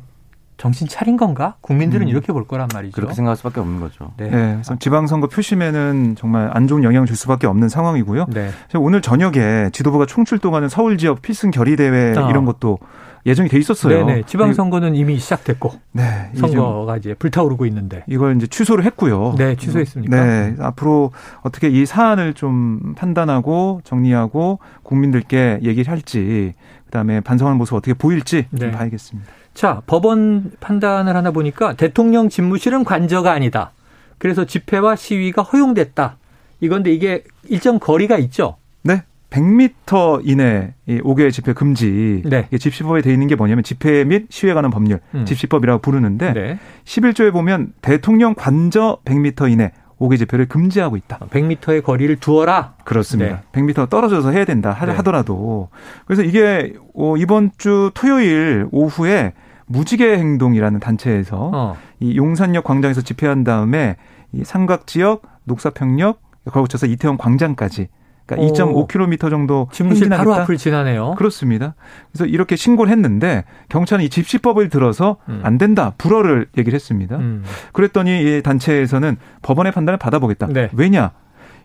정신 0.57 0.87
차린 0.87 1.17
건가? 1.17 1.55
국민들은 1.61 2.07
음. 2.07 2.09
이렇게 2.09 2.33
볼 2.33 2.47
거란 2.47 2.67
말이죠. 2.73 2.93
그렇게 2.93 3.13
생각할 3.13 3.37
수밖에 3.37 3.59
없는 3.59 3.79
거죠. 3.79 4.11
네. 4.17 4.29
네 4.29 4.61
지방선거 4.79 5.27
표심에는 5.27 6.15
정말 6.17 6.49
안 6.53 6.67
좋은 6.67 6.83
영향을 6.83 7.07
줄 7.07 7.15
수밖에 7.15 7.47
없는 7.47 7.69
상황이고요. 7.69 8.25
네. 8.33 8.49
오늘 8.75 9.01
저녁에 9.01 9.69
지도부가 9.71 10.05
총출동하는 10.05 10.69
서울 10.69 10.97
지역 10.97 11.21
필승 11.21 11.51
결의 11.51 11.75
대회 11.75 12.17
어. 12.17 12.29
이런 12.29 12.45
것도 12.45 12.79
예정이 13.27 13.49
돼 13.49 13.57
있었어요. 13.57 14.05
네네. 14.05 14.23
지방선거는 14.23 14.95
이미 14.95 15.17
시작됐고 15.17 15.73
네. 15.91 16.29
선거가 16.35 16.97
이제 16.97 17.13
불타오르고 17.13 17.65
있는데 17.65 18.03
이걸 18.07 18.37
이제 18.37 18.47
취소를 18.47 18.85
했고요. 18.85 19.35
네, 19.37 19.55
취소했습니까? 19.55 20.25
네. 20.25 20.55
앞으로 20.59 21.11
어떻게 21.41 21.67
이 21.67 21.85
사안을 21.85 22.33
좀 22.33 22.95
판단하고 22.95 23.81
정리하고 23.83 24.59
국민들께 24.83 25.59
얘기를 25.61 25.91
할지 25.91 26.53
그다음에 26.87 27.21
반성하는 27.21 27.57
모습 27.57 27.75
어떻게 27.75 27.93
보일지 27.93 28.47
네. 28.49 28.59
좀 28.59 28.71
봐야겠습니다. 28.71 29.31
자, 29.53 29.81
법원 29.87 30.51
판단을 30.59 31.15
하나 31.15 31.31
보니까 31.31 31.73
대통령 31.73 32.29
집무실은 32.29 32.83
관저가 32.83 33.31
아니다. 33.31 33.71
그래서 34.17 34.45
집회와 34.45 34.95
시위가 34.95 35.43
허용됐다. 35.43 36.17
이건데 36.59 36.91
이게 36.91 37.23
일정 37.47 37.79
거리가 37.79 38.17
있죠. 38.17 38.57
네. 38.83 39.03
100m 39.29 40.21
이내 40.23 40.73
5개 40.87 41.31
집회 41.31 41.53
금지. 41.53 42.23
네. 42.25 42.47
집시법에 42.57 43.01
돼 43.01 43.11
있는 43.11 43.27
게 43.27 43.35
뭐냐면 43.35 43.63
집회 43.63 44.03
및 44.03 44.27
시위에 44.29 44.53
관한 44.53 44.71
법률, 44.71 44.99
음. 45.15 45.25
집시법이라고 45.25 45.81
부르는데 45.81 46.33
네. 46.33 46.59
11조에 46.85 47.31
보면 47.33 47.73
대통령 47.81 48.33
관저 48.35 48.99
100m 49.05 49.51
이내 49.51 49.71
5개 49.99 50.17
집회를 50.17 50.47
금지하고 50.47 50.97
있다. 50.97 51.19
100m의 51.29 51.83
거리를 51.83 52.15
두어라. 52.17 52.75
그렇습니다. 52.83 53.41
네. 53.51 53.61
100m 53.61 53.89
떨어져서 53.89 54.31
해야 54.31 54.45
된다 54.45 54.77
네. 54.85 54.91
하더라도. 54.93 55.69
그래서 56.05 56.23
이게 56.23 56.73
어, 56.95 57.17
이번 57.17 57.51
주 57.57 57.91
토요일 57.93 58.67
오후에 58.71 59.33
무지개 59.65 60.17
행동이라는 60.17 60.79
단체에서 60.79 61.51
어. 61.53 61.77
이 61.99 62.17
용산역 62.17 62.63
광장에서 62.63 63.01
집회한 63.01 63.43
다음에 63.43 63.97
이 64.31 64.43
삼각 64.43 64.87
지역, 64.87 65.23
녹사평역, 65.45 66.21
거쳐서 66.45 66.85
이태원 66.85 67.17
광장까지 67.17 67.87
그러니까 68.27 68.53
2.5km 68.53 69.29
정도 69.29 69.69
집무실 69.71 70.09
바로 70.09 70.33
앞을 70.33 70.57
지나네요. 70.57 71.15
그렇습니다. 71.17 71.75
그래서 72.11 72.25
이렇게 72.25 72.55
신고를 72.55 72.91
했는데 72.91 73.45
경찰은 73.69 74.03
이 74.03 74.09
집시법을 74.09 74.69
들어서 74.69 75.17
음. 75.29 75.39
안 75.43 75.57
된다 75.57 75.93
불어를 75.97 76.47
얘기를 76.57 76.75
했습니다. 76.75 77.17
음. 77.17 77.43
그랬더니 77.71 78.37
이 78.37 78.41
단체에서는 78.43 79.15
법원의 79.41 79.71
판단을 79.71 79.97
받아보겠다. 79.97 80.47
네. 80.47 80.69
왜냐 80.73 81.11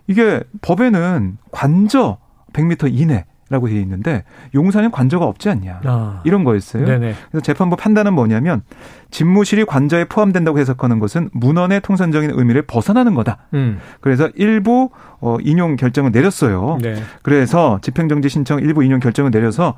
이게 0.06 0.40
법에는 0.62 1.38
관저 1.50 2.18
100m 2.52 2.90
이내 2.92 3.24
라고 3.52 3.68
되어 3.68 3.78
있는데 3.80 4.24
용산에 4.54 4.88
관저가 4.90 5.26
없지 5.26 5.50
않냐 5.50 5.80
아. 5.84 6.22
이런 6.24 6.42
거였어요. 6.42 6.86
네네. 6.86 7.14
그래서 7.30 7.42
재판부 7.42 7.76
판단은 7.76 8.14
뭐냐면 8.14 8.62
집무실이 9.10 9.66
관저에 9.66 10.06
포함된다고 10.06 10.58
해석하는 10.58 10.98
것은 10.98 11.28
문헌의 11.32 11.82
통선적인 11.82 12.30
의미를 12.32 12.62
벗어나는 12.62 13.14
거다. 13.14 13.36
음. 13.52 13.78
그래서 14.00 14.30
일부 14.36 14.88
어, 15.20 15.36
인용 15.42 15.76
결정을 15.76 16.10
내렸어요. 16.12 16.78
네. 16.80 16.94
그래서 17.22 17.78
집행정지 17.82 18.30
신청 18.30 18.58
일부 18.58 18.82
인용 18.82 19.00
결정을 19.00 19.30
내려서 19.30 19.74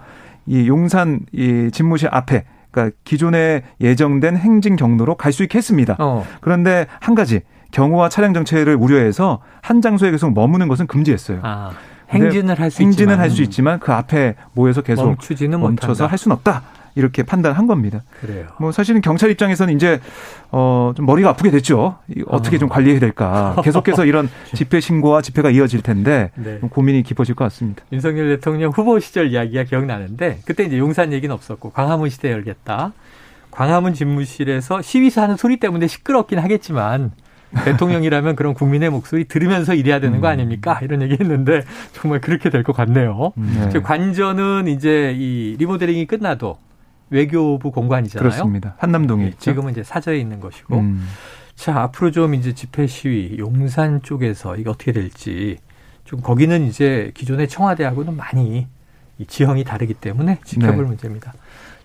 이 0.46 0.68
용산 0.68 1.20
이 1.32 1.70
집무실 1.72 2.08
앞에 2.12 2.44
그러니까 2.70 2.96
기존에 3.04 3.64
예정된 3.80 4.37
행진 4.37 4.76
경로로 4.76 5.16
갈 5.16 5.32
수 5.32 5.42
있게 5.42 5.58
했습니다. 5.58 5.96
어. 5.98 6.24
그런데 6.40 6.87
한 7.00 7.14
가지 7.16 7.40
경호와 7.72 8.08
차량 8.08 8.34
정체를 8.34 8.76
우려해서 8.76 9.40
한 9.60 9.80
장소에 9.80 10.12
계속 10.12 10.32
머무는 10.32 10.68
것은 10.68 10.87
금지했어요. 10.87 11.40
아. 11.42 11.72
행진을 12.14 12.59
할 12.61 12.70
수 12.70 12.83
행진은 12.83 13.18
할수 13.18 13.42
있지만 13.42 13.79
그 13.79 13.92
앞에 13.92 14.35
모여서 14.53 14.83
계속 14.83 15.07
멈추지는 15.07 15.61
멈춰서 15.61 16.07
할 16.07 16.18
수는 16.18 16.37
없다. 16.37 16.62
이렇게 16.96 17.24
판단한 17.24 17.66
겁니다. 17.66 18.03
그래요. 18.20 18.46
뭐 18.61 18.70
사실은 18.70 19.00
경찰 19.00 19.29
입장에서는 19.33 19.74
이제 19.74 20.00
어좀 20.50 21.07
머리가 21.07 21.31
아프게 21.31 21.50
됐죠. 21.50 21.98
어떻게 22.29 22.55
어. 22.57 22.59
좀 22.61 22.68
관리해야 22.68 23.00
될까. 23.00 23.57
계속해서 23.64 24.05
이런 24.05 24.31
집회 24.55 24.79
신고와 24.79 25.20
집회가 25.20 25.50
이어질 25.50 25.83
텐데 25.83 26.31
네. 26.37 26.61
고민이 26.61 27.03
깊어질 27.03 27.35
것 27.35 27.44
같습니다. 27.46 27.83
윤석열 27.92 28.29
대통령 28.37 28.70
후보 28.70 29.00
시절 29.00 29.33
이야기가 29.33 29.64
기억나는데 29.64 30.38
그때 30.46 30.62
이제 30.64 30.79
용산 30.79 31.12
얘기는 31.12 31.35
없었고 31.35 31.70
광화문 31.70 32.11
시대 32.11 32.31
열겠다. 32.31 32.92
광화문 33.50 33.94
집무실에서 33.94 34.81
시위사 34.83 35.22
하는 35.22 35.37
소리 35.37 35.57
때문에 35.59 35.88
시끄럽긴 35.88 36.38
하겠지만 36.38 37.11
대통령이라면 37.64 38.36
그런 38.36 38.54
국민의 38.54 38.90
목소리 38.90 39.24
들으면서 39.24 39.74
일해야 39.74 40.00
되는 40.00 40.20
거 40.20 40.28
음. 40.28 40.32
아닙니까? 40.32 40.78
이런 40.82 41.02
얘기 41.02 41.16
했는데 41.18 41.62
정말 41.92 42.20
그렇게 42.20 42.50
될 42.50 42.62
것 42.64 42.74
같네요. 42.74 43.32
음. 43.36 43.70
네. 43.72 43.80
관저는 43.80 44.66
이제 44.68 45.14
이 45.16 45.56
리모델링이 45.58 46.06
끝나도 46.06 46.56
외교부 47.10 47.70
공관이잖아요. 47.70 48.28
그렇습니다. 48.28 48.74
한남동에 48.78 49.26
있죠. 49.26 49.38
지금은 49.38 49.72
이제 49.72 49.82
사저에 49.82 50.18
있는 50.18 50.40
것이고. 50.40 50.76
음. 50.78 51.06
자, 51.54 51.80
앞으로 51.82 52.10
좀 52.10 52.34
이제 52.34 52.52
집회 52.52 52.86
시위 52.86 53.36
용산 53.38 54.02
쪽에서 54.02 54.56
이게 54.56 54.68
어떻게 54.70 54.92
될지 54.92 55.58
좀 56.04 56.20
거기는 56.20 56.66
이제 56.66 57.12
기존의 57.14 57.48
청와대하고는 57.48 58.16
많이 58.16 58.66
이 59.18 59.26
지형이 59.26 59.62
다르기 59.64 59.94
때문에 59.94 60.38
지켜볼 60.44 60.76
네. 60.76 60.82
문제입니다. 60.88 61.32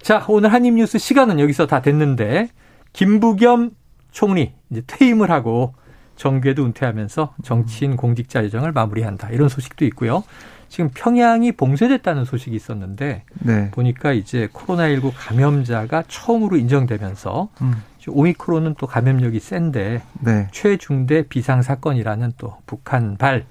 자, 0.01 0.25
오늘 0.27 0.51
한입뉴스 0.51 0.97
시간은 0.97 1.39
여기서 1.39 1.67
다 1.67 1.82
됐는데 1.82 2.47
김부겸 2.93 3.71
총리 4.12 4.54
이제 4.69 4.82
퇴임을 4.86 5.32
하고 5.32 5.74
정계도 6.15 6.65
은퇴하면서 6.65 7.36
정치인 7.43 7.95
공직자 7.95 8.43
예정을 8.43 8.72
마무리한다. 8.74 9.30
이런 9.30 9.48
소식도 9.48 9.86
있고요. 9.86 10.24
지금 10.67 10.91
평양이 10.93 11.52
봉쇄됐다는 11.52 12.26
소식이 12.26 12.56
있었는데 12.56 13.24
네. 13.39 13.72
보니까 13.72 14.12
이제 14.13 14.48
코로나19 14.54 15.12
감염자가 15.15 16.04
처음으로 16.08 16.58
인정되면서 16.58 17.50
음. 17.62 17.74
오미크론은 18.08 18.76
또 18.78 18.88
감염력이 18.88 19.39
센데 19.39 20.02
네. 20.19 20.48
최중대 20.52 21.24
비상 21.28 21.62
사건이라는 21.62 22.34
또 22.38 22.58
북한발 22.65 23.45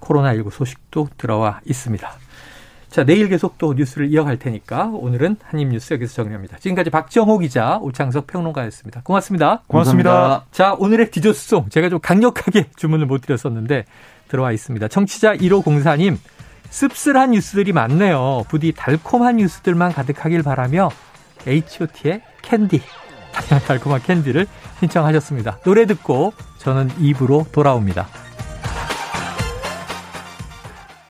코로나19 0.00 0.50
소식도 0.50 1.08
들어와 1.16 1.60
있습니다. 1.64 2.10
자, 2.92 3.04
내일 3.04 3.30
계속 3.30 3.56
또 3.56 3.72
뉴스를 3.72 4.12
이어갈 4.12 4.38
테니까 4.38 4.90
오늘은 4.92 5.36
한입뉴스 5.42 5.94
여기서 5.94 6.12
정리합니다. 6.12 6.58
지금까지 6.58 6.90
박정호 6.90 7.38
기자, 7.38 7.78
오창석 7.78 8.26
평론가였습니다. 8.26 9.00
고맙습니다. 9.02 9.62
고맙습니다. 9.66 10.10
감사합니다. 10.10 10.46
자, 10.52 10.74
오늘의 10.78 11.10
디저트송 11.10 11.70
제가 11.70 11.88
좀 11.88 12.00
강력하게 12.00 12.66
주문을 12.76 13.06
못 13.06 13.22
드렸었는데 13.22 13.86
들어와 14.28 14.52
있습니다. 14.52 14.88
청취자 14.88 15.36
1504님, 15.36 16.18
씁쓸한 16.68 17.30
뉴스들이 17.30 17.72
많네요. 17.72 18.44
부디 18.50 18.72
달콤한 18.72 19.36
뉴스들만 19.38 19.94
가득하길 19.94 20.42
바라며 20.42 20.90
H.O.T의 21.46 22.20
캔디, 22.42 22.82
달콤한 23.66 24.02
캔디를 24.02 24.46
신청하셨습니다. 24.80 25.60
노래 25.64 25.86
듣고 25.86 26.34
저는 26.58 26.90
2부로 26.98 27.46
돌아옵니다. 27.52 28.06